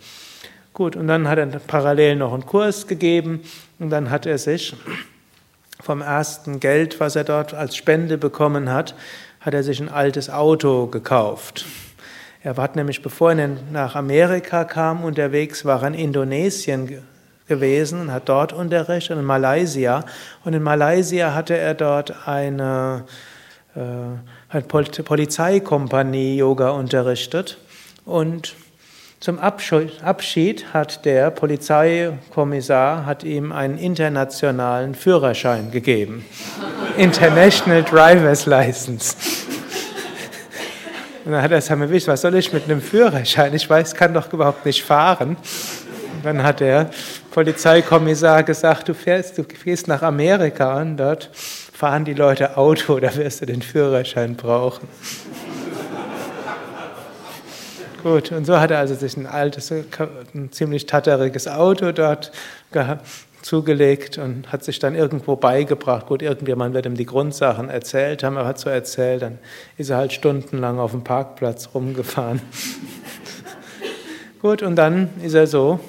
Gut, 0.72 0.94
und 0.94 1.08
dann 1.08 1.26
hat 1.28 1.38
er 1.38 1.46
parallel 1.46 2.16
noch 2.16 2.32
einen 2.32 2.46
Kurs 2.46 2.86
gegeben 2.86 3.40
und 3.78 3.90
dann 3.90 4.10
hat 4.10 4.26
er 4.26 4.38
sich 4.38 4.74
vom 5.80 6.02
ersten 6.02 6.60
Geld, 6.60 7.00
was 7.00 7.16
er 7.16 7.24
dort 7.24 7.54
als 7.54 7.76
Spende 7.76 8.18
bekommen 8.18 8.70
hat, 8.70 8.94
hat 9.40 9.54
er 9.54 9.62
sich 9.62 9.80
ein 9.80 9.88
altes 9.88 10.30
Auto 10.30 10.86
gekauft. 10.86 11.64
Er 12.42 12.56
war 12.56 12.70
nämlich, 12.74 13.02
bevor 13.02 13.32
er 13.32 13.50
nach 13.72 13.96
Amerika 13.96 14.64
kam, 14.64 15.02
unterwegs, 15.02 15.64
war 15.64 15.82
er 15.82 15.88
in 15.88 15.94
Indonesien 15.94 17.02
gewesen 17.46 18.02
und 18.02 18.12
hat 18.12 18.28
dort 18.28 18.52
unterrichtet, 18.52 19.18
in 19.18 19.24
Malaysia. 19.24 20.04
Und 20.44 20.54
in 20.54 20.62
Malaysia 20.62 21.34
hatte 21.34 21.56
er 21.56 21.74
dort 21.74 22.26
eine, 22.26 23.04
äh, 23.74 23.80
eine 24.48 24.62
Polizeikompanie 24.62 26.36
Yoga 26.36 26.70
unterrichtet. 26.70 27.58
Und 28.04 28.54
zum 29.18 29.38
Abschied 29.38 30.74
hat 30.74 31.04
der 31.04 31.30
Polizeikommissar 31.30 33.06
hat 33.06 33.24
ihm 33.24 33.50
einen 33.50 33.78
internationalen 33.78 34.94
Führerschein 34.94 35.70
gegeben. 35.70 36.24
International 36.96 37.82
Driver's 37.82 38.46
License. 38.46 39.16
Und 41.24 41.32
dann 41.32 41.42
hat 41.42 41.50
er 41.50 41.58
gesagt, 41.58 42.06
was 42.06 42.20
soll 42.20 42.36
ich 42.36 42.52
mit 42.52 42.64
einem 42.64 42.80
Führerschein? 42.80 43.52
Ich 43.54 43.68
weiß, 43.68 43.94
kann 43.94 44.14
doch 44.14 44.32
überhaupt 44.32 44.64
nicht 44.64 44.84
fahren. 44.84 45.30
Und 45.30 46.24
dann 46.24 46.42
hat 46.44 46.60
der 46.60 46.90
Polizeikommissar 47.36 48.44
gesagt, 48.44 48.88
du 48.88 48.94
fährst, 48.94 49.36
du 49.36 49.44
gehst 49.44 49.88
nach 49.88 50.00
Amerika 50.00 50.80
und 50.80 50.96
dort 50.96 51.28
fahren 51.34 52.06
die 52.06 52.14
Leute 52.14 52.56
Auto, 52.56 52.98
da 52.98 53.14
wirst 53.14 53.42
du 53.42 53.44
den 53.44 53.60
Führerschein 53.60 54.36
brauchen. 54.36 54.88
Gut, 58.02 58.32
und 58.32 58.46
so 58.46 58.58
hat 58.58 58.70
er 58.70 58.78
also 58.78 58.94
sich 58.94 59.18
ein 59.18 59.26
altes, 59.26 59.70
ein 59.70 60.50
ziemlich 60.50 60.86
tatteriges 60.86 61.46
Auto 61.46 61.92
dort 61.92 62.32
zugelegt 63.42 64.16
und 64.16 64.50
hat 64.50 64.64
sich 64.64 64.78
dann 64.78 64.94
irgendwo 64.94 65.36
beigebracht. 65.36 66.06
Gut, 66.06 66.22
irgendjemand 66.22 66.72
wird 66.72 66.86
ihm 66.86 66.96
die 66.96 67.04
Grundsachen 67.04 67.68
erzählt 67.68 68.24
haben, 68.24 68.38
er 68.38 68.46
hat 68.46 68.58
so 68.58 68.70
erzählt, 68.70 69.20
dann 69.20 69.38
ist 69.76 69.90
er 69.90 69.98
halt 69.98 70.14
stundenlang 70.14 70.78
auf 70.78 70.92
dem 70.92 71.04
Parkplatz 71.04 71.68
rumgefahren. 71.74 72.40
Gut, 74.40 74.62
und 74.62 74.76
dann 74.76 75.10
ist 75.22 75.34
er 75.34 75.46
so 75.46 75.80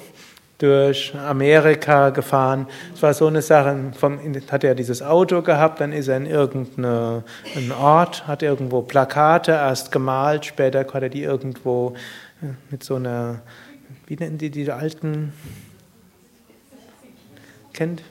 durch 0.58 1.14
Amerika 1.14 2.10
gefahren. 2.10 2.66
Es 2.92 3.02
war 3.02 3.14
so 3.14 3.28
eine 3.28 3.42
Sache, 3.42 3.92
vom, 3.96 4.18
hat 4.50 4.64
er 4.64 4.74
dieses 4.74 5.02
Auto 5.02 5.42
gehabt, 5.42 5.80
dann 5.80 5.92
ist 5.92 6.08
er 6.08 6.16
in 6.16 6.26
irgendeinen 6.26 7.22
Ort, 7.78 8.26
hat 8.26 8.42
irgendwo 8.42 8.82
Plakate 8.82 9.52
erst 9.52 9.92
gemalt, 9.92 10.46
später 10.46 10.80
hat 10.80 11.02
er 11.02 11.08
die 11.08 11.22
irgendwo 11.22 11.94
äh, 12.42 12.46
mit 12.70 12.82
so 12.82 12.96
einer, 12.96 13.40
wie 14.08 14.16
nennen 14.16 14.38
die 14.38 14.50
die 14.50 14.70
alten, 14.70 15.32
kennt, 17.72 18.02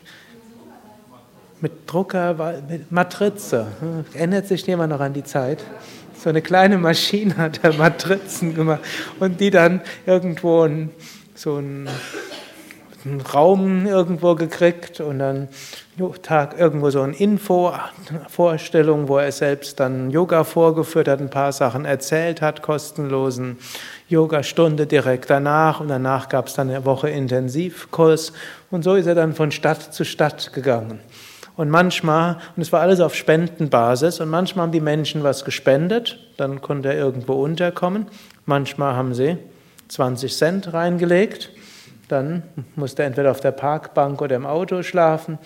mit 1.60 1.72
Drucker, 1.86 2.62
mit 2.70 2.92
Matrize. 2.92 3.68
Erinnert 4.14 4.48
sich 4.48 4.66
jemand 4.68 4.92
noch 4.92 5.00
an 5.00 5.14
die 5.14 5.24
Zeit? 5.24 5.64
So 6.16 6.30
eine 6.30 6.42
kleine 6.42 6.78
Maschine 6.78 7.36
hat 7.36 7.60
er 7.64 7.74
Matrizen 7.74 8.54
gemacht 8.56 8.82
und 9.20 9.42
die 9.42 9.50
dann 9.50 9.82
irgendwo 10.06 10.70
so 11.36 11.58
ein 11.58 11.88
einen 13.08 13.22
Raum 13.22 13.86
irgendwo 13.86 14.36
gekriegt 14.36 15.00
und 15.00 15.20
dann 15.20 15.48
Tag 16.22 16.60
irgendwo 16.60 16.90
so 16.92 17.02
eine 17.02 17.16
Info-Vorstellung, 17.16 19.08
wo 19.08 19.18
er 19.18 19.32
selbst 19.32 19.80
dann 19.80 20.12
Yoga 20.12 20.44
vorgeführt 20.44 21.08
hat, 21.08 21.20
ein 21.20 21.30
paar 21.30 21.52
Sachen 21.52 21.86
erzählt 21.86 22.42
hat, 22.42 22.62
kostenlosen 22.62 23.58
Yoga-Stunde 24.08 24.86
direkt 24.86 25.30
danach 25.30 25.80
und 25.80 25.88
danach 25.88 26.30
gab 26.30 26.48
es 26.48 26.54
dann 26.54 26.70
eine 26.70 26.86
Woche 26.86 27.10
Intensivkurs 27.10 28.34
und 28.70 28.84
so 28.84 28.96
ist 28.96 29.08
er 29.08 29.16
dann 29.16 29.34
von 29.34 29.52
Stadt 29.52 29.94
zu 29.94 30.04
Stadt 30.06 30.54
gegangen. 30.54 31.00
Und 31.56 31.72
manchmal, 31.72 32.38
und 32.56 32.62
es 32.62 32.72
war 32.72 32.82
alles 32.82 33.00
auf 33.00 33.16
Spendenbasis, 33.16 34.20
und 34.20 34.30
manchmal 34.30 34.66
haben 34.66 34.72
die 34.72 34.80
Menschen 34.80 35.24
was 35.24 35.44
gespendet, 35.44 36.20
dann 36.38 36.62
konnte 36.62 36.90
er 36.90 36.96
irgendwo 36.96 37.34
unterkommen. 37.34 38.06
Manchmal 38.46 38.96
haben 38.96 39.16
sie 39.16 39.38
20 39.88 40.38
Cent 40.38 40.74
reingelegt 40.74 41.50
dann 42.08 42.44
musste 42.76 43.04
er 43.04 43.08
entweder 43.08 43.32
auf 43.32 43.40
der 43.40 43.52
Parkbank 43.52 44.22
oder 44.22 44.36
im 44.36 44.46
Auto 44.46 44.84
schlafen 44.84 45.38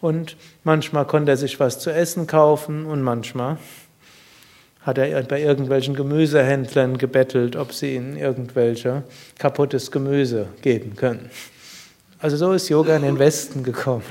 und 0.00 0.36
manchmal 0.64 1.06
konnte 1.06 1.32
er 1.32 1.36
sich 1.36 1.60
was 1.60 1.78
zu 1.78 1.90
essen 1.90 2.26
kaufen 2.26 2.86
und 2.86 3.02
manchmal 3.02 3.58
hat 4.82 4.98
er 4.98 5.22
bei 5.24 5.40
irgendwelchen 5.42 5.94
Gemüsehändlern 5.94 6.96
gebettelt, 6.96 7.54
ob 7.54 7.72
sie 7.72 7.96
ihnen 7.96 8.16
irgendwelche 8.16 9.02
kaputtes 9.38 9.90
Gemüse 9.90 10.48
geben 10.62 10.96
können. 10.96 11.30
Also 12.18 12.36
so 12.36 12.52
ist 12.52 12.68
Yoga 12.68 12.96
in 12.96 13.02
den 13.02 13.18
Westen 13.18 13.62
gekommen. 13.62 14.04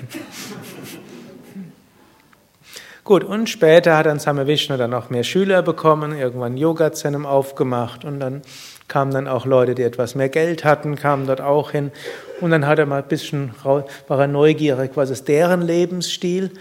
Gut, 3.03 3.23
und 3.23 3.49
später 3.49 3.97
hat 3.97 4.05
dann 4.05 4.19
Same 4.19 4.45
Vishnu 4.45 4.77
dann 4.77 4.93
auch 4.93 5.09
mehr 5.09 5.23
Schüler 5.23 5.63
bekommen, 5.63 6.15
irgendwann 6.15 6.57
Yoga-Zentrum 6.57 7.25
aufgemacht 7.25 8.05
und 8.05 8.19
dann 8.19 8.43
kamen 8.89 9.13
dann 9.13 9.27
auch 9.29 9.45
Leute, 9.45 9.75
die 9.75 9.83
etwas 9.83 10.15
mehr 10.15 10.27
Geld 10.27 10.65
hatten, 10.65 10.97
kamen 10.97 11.27
dort 11.27 11.39
auch 11.39 11.71
hin. 11.71 11.91
Und 12.41 12.51
dann 12.51 12.67
hat 12.67 12.79
er 12.79 12.85
mal 12.85 13.01
ein 13.01 13.07
bisschen, 13.07 13.51
war 13.63 13.85
er 14.09 14.27
neugierig, 14.27 14.91
was 14.95 15.09
ist 15.09 15.29
deren 15.29 15.61
Lebensstil? 15.61 16.51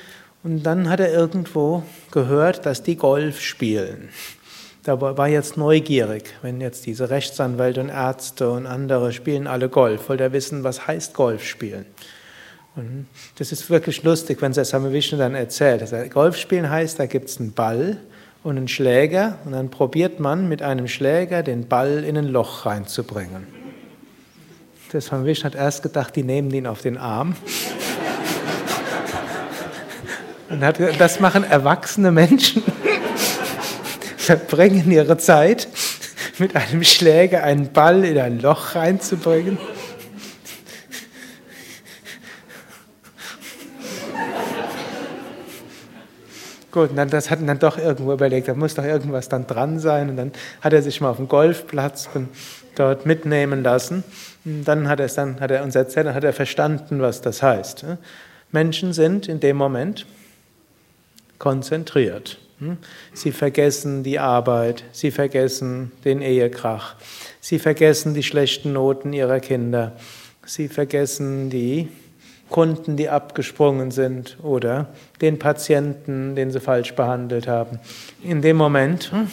Und 0.45 0.63
dann 0.63 0.89
hat 0.89 1.01
er 1.01 1.13
irgendwo 1.13 1.83
gehört, 2.13 2.65
dass 2.65 2.85
die 2.85 2.97
Golf 2.97 3.41
spielen. 3.41 4.11
Da 4.85 5.01
war 5.01 5.29
jetzt 5.29 5.57
neugierig, 5.57 6.35
wenn 6.41 6.61
jetzt 6.61 6.87
diese 6.87 7.11
Rechtsanwälte 7.11 7.81
und 7.81 7.89
Ärzte 7.89 8.51
und 8.51 8.67
andere 8.67 9.13
spielen 9.13 9.47
alle 9.47 9.69
Golf, 9.69 10.09
wollte 10.09 10.23
er 10.23 10.33
wissen, 10.33 10.65
was 10.65 10.87
heißt 10.87 11.15
Golf 11.15 11.45
spielen. 11.45 11.85
Und 12.77 13.07
das 13.39 13.51
ist 13.51 13.69
wirklich 13.71 14.05
lustig, 14.05 14.41
wenn 14.41 14.53
Sesame 14.53 14.93
Vishnu 14.93 15.19
dann 15.19 15.35
erzählt. 15.35 15.83
Also 15.83 15.97
Golf 16.09 16.37
spielen 16.37 16.71
heißt, 16.71 16.99
da 16.99 17.07
gibt 17.07 17.29
es 17.29 17.41
einen 17.41 17.53
Ball 17.53 17.99
und 18.43 18.57
einen 18.57 18.69
Schläger 18.69 19.39
und 19.45 19.53
dann 19.53 19.71
probiert 19.71 20.21
man 20.21 20.49
mit 20.49 20.63
einem 20.63 20.89
Schläger 20.89 21.43
den 21.43 21.69
Ball 21.69 22.05
in 22.05 22.17
ein 22.17 22.29
Loch 22.29 22.67
reinzubringen. 22.67 23.47
Das 24.93 25.13
Van 25.13 25.27
Wisch 25.27 25.45
hat 25.45 25.55
erst 25.55 25.83
gedacht, 25.83 26.17
die 26.17 26.23
nehmen 26.23 26.51
ihn 26.51 26.67
auf 26.67 26.81
den 26.81 26.97
Arm. 26.97 27.37
Und 30.49 30.65
hat, 30.65 30.81
das 30.99 31.21
machen 31.21 31.45
erwachsene 31.45 32.11
Menschen, 32.11 32.63
verbringen 34.17 34.91
ihre 34.91 35.19
Zeit, 35.19 35.69
mit 36.39 36.57
einem 36.57 36.83
Schläger 36.85 37.43
einen 37.43 37.71
Ball 37.71 38.03
in 38.07 38.19
ein 38.19 38.41
Loch 38.41 38.75
reinzubringen. 38.75 39.59
Gut, 46.79 46.91
dann, 46.95 47.11
das 47.11 47.29
hat 47.29 47.41
dann 47.45 47.59
doch 47.59 47.77
irgendwo 47.77 48.13
überlegt, 48.13 48.47
da 48.47 48.55
muss 48.55 48.77
doch 48.77 48.85
irgendwas 48.85 49.29
dann 49.29 49.49
dran 49.49 49.81
sein. 49.81 50.11
Und 50.11 50.17
dann 50.17 50.31
hat 50.61 50.73
er 50.73 50.81
sich 50.81 51.01
mal 51.01 51.11
auf 51.11 51.17
dem 51.17 51.27
Golfplatz 51.27 52.09
dort 52.77 53.05
mitnehmen 53.05 53.65
lassen. 53.65 54.05
Und 54.45 54.63
dann 54.63 54.89
hat 54.89 55.01
er 55.01 55.07
es 55.07 55.15
dann, 55.15 55.41
hat 55.41 55.51
er 55.51 55.65
uns 55.65 55.75
erzählt, 55.75 56.07
dann 56.07 56.15
hat 56.15 56.23
er 56.23 56.33
verstanden, 56.33 57.01
was 57.01 57.21
das 57.21 57.43
heißt. 57.43 57.85
Menschen 58.53 58.93
sind 58.93 59.27
in 59.27 59.41
dem 59.41 59.57
Moment 59.57 60.07
konzentriert. 61.41 62.39
Sie 63.13 63.33
vergessen 63.33 64.05
die 64.05 64.21
Arbeit, 64.21 64.85
sie 64.93 65.11
vergessen 65.11 65.91
den 66.05 66.23
Ehekrach, 66.23 66.95
sie 67.41 67.59
vergessen 67.59 68.15
die 68.15 68.23
schlechten 68.23 68.73
Noten 68.73 69.13
ihrer 69.13 69.41
Kinder, 69.41 69.97
sie 70.47 70.69
vergessen 70.69 71.51
die 71.51 71.89
Kunden, 72.51 72.97
die 72.97 73.09
abgesprungen 73.09 73.91
sind 73.91 74.39
oder 74.43 74.87
den 75.21 75.39
Patienten, 75.39 76.35
den 76.35 76.51
sie 76.51 76.61
falsch 76.61 76.95
behandelt 76.95 77.47
haben. 77.47 77.79
In 78.23 78.43
dem 78.43 78.57
Moment 78.57 79.13
hm, 79.13 79.29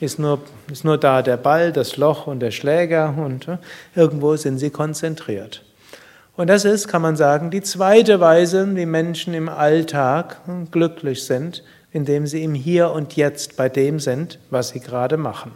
ist 0.00 0.18
nur, 0.18 0.40
ist 0.70 0.84
nur 0.84 0.98
da 0.98 1.22
der 1.22 1.36
Ball, 1.36 1.72
das 1.72 1.96
Loch 1.96 2.26
und 2.26 2.40
der 2.40 2.50
Schläger 2.50 3.14
und 3.16 3.46
hm, 3.46 3.58
irgendwo 3.94 4.36
sind 4.36 4.58
sie 4.58 4.70
konzentriert. 4.70 5.64
Und 6.36 6.46
das 6.46 6.64
ist, 6.64 6.88
kann 6.88 7.02
man 7.02 7.16
sagen, 7.16 7.50
die 7.50 7.60
zweite 7.60 8.20
Weise, 8.20 8.74
wie 8.74 8.86
Menschen 8.86 9.34
im 9.34 9.48
Alltag 9.48 10.38
hm, 10.46 10.70
glücklich 10.70 11.24
sind, 11.24 11.62
indem 11.92 12.26
sie 12.26 12.42
im 12.44 12.54
Hier 12.54 12.90
und 12.90 13.16
Jetzt 13.16 13.56
bei 13.56 13.68
dem 13.68 13.98
sind, 13.98 14.38
was 14.50 14.70
sie 14.70 14.80
gerade 14.80 15.16
machen. 15.16 15.52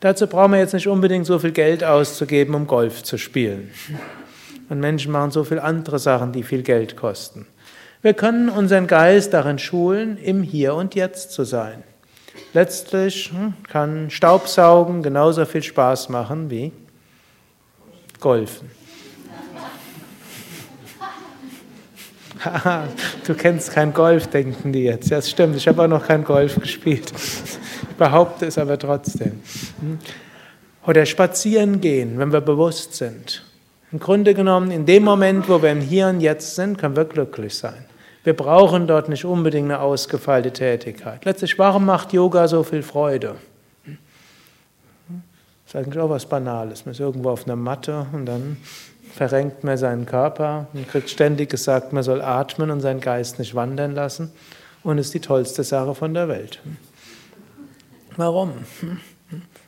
Dazu 0.00 0.26
brauchen 0.26 0.52
wir 0.52 0.58
jetzt 0.58 0.74
nicht 0.74 0.88
unbedingt 0.88 1.26
so 1.26 1.38
viel 1.38 1.52
Geld 1.52 1.84
auszugeben, 1.84 2.54
um 2.54 2.66
Golf 2.66 3.04
zu 3.04 3.18
spielen. 3.18 3.70
Und 4.72 4.80
Menschen 4.80 5.12
machen 5.12 5.30
so 5.30 5.44
viele 5.44 5.62
andere 5.62 5.98
Sachen, 5.98 6.32
die 6.32 6.42
viel 6.42 6.62
Geld 6.62 6.96
kosten. 6.96 7.44
Wir 8.00 8.14
können 8.14 8.48
unseren 8.48 8.86
Geist 8.86 9.34
darin 9.34 9.58
schulen, 9.58 10.16
im 10.16 10.42
Hier 10.42 10.74
und 10.74 10.94
Jetzt 10.94 11.32
zu 11.32 11.44
sein. 11.44 11.82
Letztlich 12.54 13.30
hm, 13.30 13.52
kann 13.68 14.08
Staubsaugen 14.08 15.02
genauso 15.02 15.44
viel 15.44 15.62
Spaß 15.62 16.08
machen 16.08 16.48
wie 16.48 16.72
Golfen. 18.18 18.70
du 23.26 23.34
kennst 23.34 23.72
kein 23.72 23.92
Golf, 23.92 24.28
denken 24.28 24.72
die 24.72 24.84
jetzt. 24.84 25.10
Ja, 25.10 25.18
das 25.18 25.28
stimmt, 25.28 25.54
ich 25.54 25.68
habe 25.68 25.82
auch 25.82 25.88
noch 25.88 26.06
kein 26.06 26.24
Golf 26.24 26.58
gespielt. 26.58 27.12
Ich 27.14 27.96
behaupte 27.98 28.46
es 28.46 28.56
aber 28.56 28.78
trotzdem. 28.78 29.42
Hm. 29.80 29.98
Oder 30.86 31.04
spazieren 31.04 31.82
gehen, 31.82 32.18
wenn 32.18 32.32
wir 32.32 32.40
bewusst 32.40 32.94
sind. 32.94 33.42
Im 33.92 33.98
Grunde 33.98 34.32
genommen, 34.32 34.70
in 34.70 34.86
dem 34.86 35.04
Moment, 35.04 35.50
wo 35.50 35.60
wir 35.60 35.70
im 35.70 35.82
Hier 35.82 36.08
und 36.08 36.20
Jetzt 36.20 36.54
sind, 36.54 36.78
können 36.78 36.96
wir 36.96 37.04
glücklich 37.04 37.54
sein. 37.54 37.84
Wir 38.24 38.34
brauchen 38.34 38.86
dort 38.86 39.10
nicht 39.10 39.26
unbedingt 39.26 39.70
eine 39.70 39.80
ausgefeilte 39.80 40.50
Tätigkeit. 40.50 41.24
Letztlich, 41.26 41.58
warum 41.58 41.84
macht 41.84 42.12
Yoga 42.14 42.48
so 42.48 42.62
viel 42.62 42.82
Freude? 42.82 43.34
Das 43.86 45.74
ist 45.74 45.76
eigentlich 45.76 45.98
auch 46.02 46.08
was 46.08 46.24
Banales. 46.24 46.86
Man 46.86 46.92
ist 46.92 47.00
irgendwo 47.00 47.30
auf 47.30 47.44
einer 47.44 47.56
Matte 47.56 48.06
und 48.12 48.24
dann 48.24 48.56
verrenkt 49.14 49.62
man 49.62 49.76
seinen 49.76 50.06
Körper 50.06 50.68
und 50.72 50.88
kriegt 50.88 51.10
ständig 51.10 51.50
gesagt, 51.50 51.92
man 51.92 52.02
soll 52.02 52.22
atmen 52.22 52.70
und 52.70 52.80
seinen 52.80 53.00
Geist 53.00 53.38
nicht 53.38 53.54
wandern 53.54 53.94
lassen. 53.94 54.32
Und 54.82 54.98
ist 54.98 55.12
die 55.12 55.20
tollste 55.20 55.64
Sache 55.64 55.94
von 55.94 56.14
der 56.14 56.28
Welt. 56.28 56.60
Warum? 58.16 58.52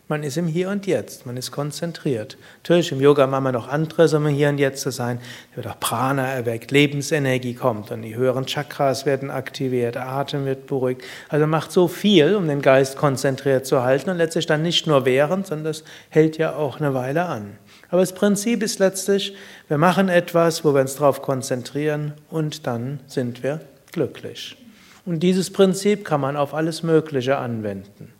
Man 0.07 0.21
ist 0.21 0.37
im 0.37 0.45
Hier 0.45 0.69
und 0.69 0.85
Jetzt, 0.85 1.25
man 1.25 1.35
ist 1.35 1.49
konzentriert. 1.49 2.37
Natürlich, 2.57 2.91
im 2.91 3.01
Yoga 3.01 3.25
machen 3.25 3.45
wir 3.45 3.51
noch 3.51 3.67
anderes, 3.67 4.13
um 4.13 4.27
im 4.27 4.35
Hier 4.35 4.49
und 4.49 4.59
Jetzt 4.59 4.81
zu 4.81 4.91
sein. 4.91 5.19
Da 5.49 5.57
wird 5.57 5.67
auch 5.67 5.79
Prana 5.79 6.27
erweckt, 6.27 6.69
Lebensenergie 6.69 7.55
kommt 7.55 7.89
und 7.89 8.03
die 8.03 8.15
höheren 8.15 8.45
Chakras 8.45 9.07
werden 9.07 9.31
aktiviert, 9.31 9.95
der 9.95 10.07
Atem 10.07 10.45
wird 10.45 10.67
beruhigt. 10.67 11.01
Also 11.27 11.47
macht 11.47 11.71
so 11.71 11.87
viel, 11.87 12.35
um 12.35 12.47
den 12.47 12.61
Geist 12.61 12.97
konzentriert 12.97 13.65
zu 13.65 13.81
halten 13.81 14.11
und 14.11 14.17
letztlich 14.17 14.45
dann 14.45 14.61
nicht 14.61 14.85
nur 14.85 15.05
während, 15.05 15.47
sondern 15.47 15.65
das 15.65 15.83
hält 16.09 16.37
ja 16.37 16.55
auch 16.55 16.79
eine 16.79 16.93
Weile 16.93 17.25
an. 17.25 17.57
Aber 17.89 18.01
das 18.01 18.13
Prinzip 18.13 18.61
ist 18.61 18.77
letztlich, 18.77 19.35
wir 19.69 19.79
machen 19.79 20.09
etwas, 20.09 20.63
wo 20.63 20.75
wir 20.75 20.81
uns 20.81 20.97
darauf 20.97 21.23
konzentrieren 21.23 22.13
und 22.29 22.67
dann 22.67 22.99
sind 23.07 23.41
wir 23.41 23.61
glücklich. 23.91 24.55
Und 25.03 25.21
dieses 25.21 25.51
Prinzip 25.51 26.05
kann 26.05 26.21
man 26.21 26.37
auf 26.37 26.53
alles 26.53 26.83
Mögliche 26.83 27.37
anwenden. 27.37 28.13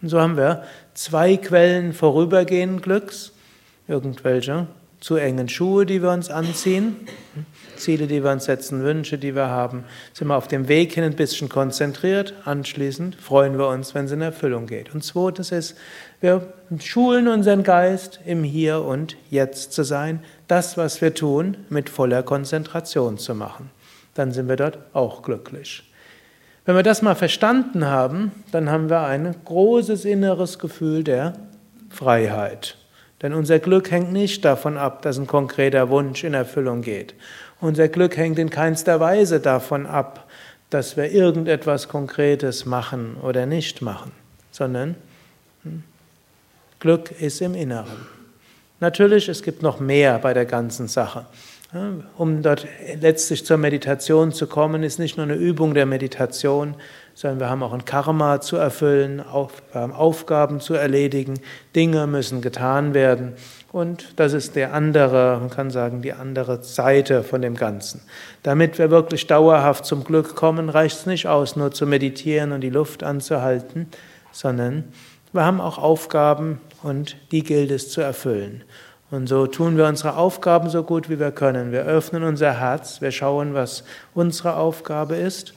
Und 0.00 0.08
so 0.08 0.20
haben 0.20 0.36
wir 0.36 0.62
zwei 0.98 1.36
Quellen 1.36 1.92
vorübergehenden 1.92 2.82
Glücks, 2.82 3.30
irgendwelche 3.86 4.66
zu 4.98 5.14
engen 5.14 5.48
Schuhe, 5.48 5.86
die 5.86 6.02
wir 6.02 6.10
uns 6.10 6.28
anziehen, 6.28 6.96
Ziele, 7.76 8.08
die 8.08 8.24
wir 8.24 8.32
uns 8.32 8.46
setzen, 8.46 8.82
Wünsche, 8.82 9.16
die 9.16 9.36
wir 9.36 9.46
haben, 9.46 9.84
sind 10.12 10.26
wir 10.26 10.36
auf 10.36 10.48
dem 10.48 10.66
Weg 10.66 10.94
hin 10.94 11.04
ein 11.04 11.14
bisschen 11.14 11.48
konzentriert. 11.48 12.34
Anschließend 12.44 13.14
freuen 13.14 13.58
wir 13.58 13.68
uns, 13.68 13.94
wenn 13.94 14.06
es 14.06 14.10
in 14.10 14.22
Erfüllung 14.22 14.66
geht. 14.66 14.92
Und 14.92 15.04
zweites 15.04 15.52
ist, 15.52 15.76
wir 16.20 16.52
schulen 16.80 17.28
unseren 17.28 17.62
Geist, 17.62 18.18
im 18.26 18.42
Hier 18.42 18.82
und 18.82 19.16
Jetzt 19.30 19.72
zu 19.72 19.84
sein, 19.84 20.18
das, 20.48 20.76
was 20.76 21.00
wir 21.00 21.14
tun, 21.14 21.58
mit 21.68 21.88
voller 21.88 22.24
Konzentration 22.24 23.18
zu 23.18 23.36
machen. 23.36 23.70
Dann 24.14 24.32
sind 24.32 24.48
wir 24.48 24.56
dort 24.56 24.78
auch 24.94 25.22
glücklich. 25.22 25.87
Wenn 26.68 26.76
wir 26.76 26.82
das 26.82 27.00
mal 27.00 27.14
verstanden 27.14 27.86
haben, 27.86 28.30
dann 28.52 28.68
haben 28.68 28.90
wir 28.90 29.00
ein 29.00 29.34
großes 29.46 30.04
inneres 30.04 30.58
Gefühl 30.58 31.02
der 31.02 31.32
Freiheit. 31.88 32.76
Denn 33.22 33.32
unser 33.32 33.58
Glück 33.58 33.90
hängt 33.90 34.12
nicht 34.12 34.44
davon 34.44 34.76
ab, 34.76 35.00
dass 35.00 35.16
ein 35.16 35.26
konkreter 35.26 35.88
Wunsch 35.88 36.24
in 36.24 36.34
Erfüllung 36.34 36.82
geht. 36.82 37.14
Unser 37.62 37.88
Glück 37.88 38.18
hängt 38.18 38.38
in 38.38 38.50
keinster 38.50 39.00
Weise 39.00 39.40
davon 39.40 39.86
ab, 39.86 40.28
dass 40.68 40.98
wir 40.98 41.10
irgendetwas 41.10 41.88
Konkretes 41.88 42.66
machen 42.66 43.16
oder 43.22 43.46
nicht 43.46 43.80
machen, 43.80 44.12
sondern 44.50 44.94
hm, 45.62 45.84
Glück 46.80 47.18
ist 47.18 47.40
im 47.40 47.54
Inneren. 47.54 48.06
Natürlich, 48.78 49.30
es 49.30 49.42
gibt 49.42 49.62
noch 49.62 49.80
mehr 49.80 50.18
bei 50.18 50.34
der 50.34 50.44
ganzen 50.44 50.86
Sache. 50.86 51.24
Um 52.16 52.40
dort 52.40 52.66
letztlich 52.98 53.44
zur 53.44 53.58
Meditation 53.58 54.32
zu 54.32 54.46
kommen, 54.46 54.82
ist 54.82 54.98
nicht 54.98 55.18
nur 55.18 55.24
eine 55.24 55.34
Übung 55.34 55.74
der 55.74 55.84
Meditation, 55.84 56.74
sondern 57.12 57.40
wir 57.40 57.50
haben 57.50 57.62
auch 57.62 57.74
ein 57.74 57.84
Karma 57.84 58.40
zu 58.40 58.56
erfüllen, 58.56 59.18
wir 59.18 59.50
haben 59.74 59.92
Aufgaben 59.92 60.60
zu 60.60 60.72
erledigen, 60.72 61.34
Dinge 61.76 62.06
müssen 62.06 62.40
getan 62.40 62.94
werden. 62.94 63.34
Und 63.70 64.14
das 64.16 64.32
ist 64.32 64.56
der 64.56 64.72
andere, 64.72 65.36
man 65.40 65.50
kann 65.50 65.70
sagen, 65.70 66.00
die 66.00 66.14
andere 66.14 66.62
Seite 66.62 67.22
von 67.22 67.42
dem 67.42 67.54
Ganzen. 67.54 68.00
Damit 68.42 68.78
wir 68.78 68.90
wirklich 68.90 69.26
dauerhaft 69.26 69.84
zum 69.84 70.04
Glück 70.04 70.36
kommen, 70.36 70.70
reicht 70.70 71.00
es 71.00 71.06
nicht 71.06 71.26
aus, 71.26 71.54
nur 71.54 71.70
zu 71.70 71.86
meditieren 71.86 72.52
und 72.52 72.62
die 72.62 72.70
Luft 72.70 73.02
anzuhalten, 73.02 73.88
sondern 74.32 74.84
wir 75.34 75.44
haben 75.44 75.60
auch 75.60 75.76
Aufgaben 75.76 76.62
und 76.82 77.16
die 77.30 77.42
gilt 77.42 77.70
es 77.70 77.90
zu 77.90 78.00
erfüllen. 78.00 78.64
Und 79.10 79.26
so 79.26 79.46
tun 79.46 79.76
wir 79.78 79.86
unsere 79.86 80.16
Aufgaben 80.16 80.68
so 80.68 80.82
gut 80.82 81.08
wie 81.08 81.18
wir 81.18 81.30
können. 81.30 81.72
Wir 81.72 81.84
öffnen 81.84 82.22
unser 82.22 82.60
Herz, 82.60 83.00
wir 83.00 83.10
schauen, 83.10 83.54
was 83.54 83.84
unsere 84.14 84.56
Aufgabe 84.56 85.16
ist. 85.16 85.54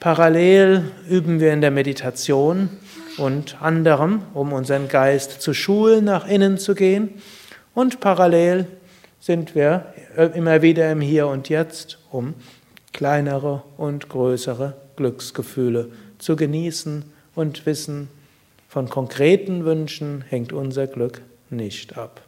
Parallel 0.00 0.84
üben 1.08 1.38
wir 1.38 1.52
in 1.52 1.60
der 1.60 1.70
Meditation 1.70 2.70
und 3.16 3.60
anderem, 3.62 4.22
um 4.34 4.52
unseren 4.52 4.88
Geist 4.88 5.42
zu 5.42 5.54
schulen, 5.54 6.04
nach 6.04 6.26
innen 6.26 6.58
zu 6.58 6.74
gehen. 6.74 7.22
Und 7.74 8.00
parallel 8.00 8.66
sind 9.20 9.54
wir 9.54 9.86
immer 10.34 10.62
wieder 10.62 10.90
im 10.90 11.00
Hier 11.00 11.28
und 11.28 11.48
Jetzt, 11.48 11.98
um 12.10 12.34
kleinere 12.92 13.62
und 13.76 14.08
größere 14.08 14.74
Glücksgefühle 14.96 15.90
zu 16.18 16.34
genießen 16.34 17.04
und 17.36 17.66
wissen, 17.66 18.08
von 18.68 18.88
konkreten 18.88 19.64
Wünschen 19.64 20.24
hängt 20.28 20.52
unser 20.52 20.86
Glück 20.86 21.22
nicht 21.50 21.96
ab. 21.96 22.27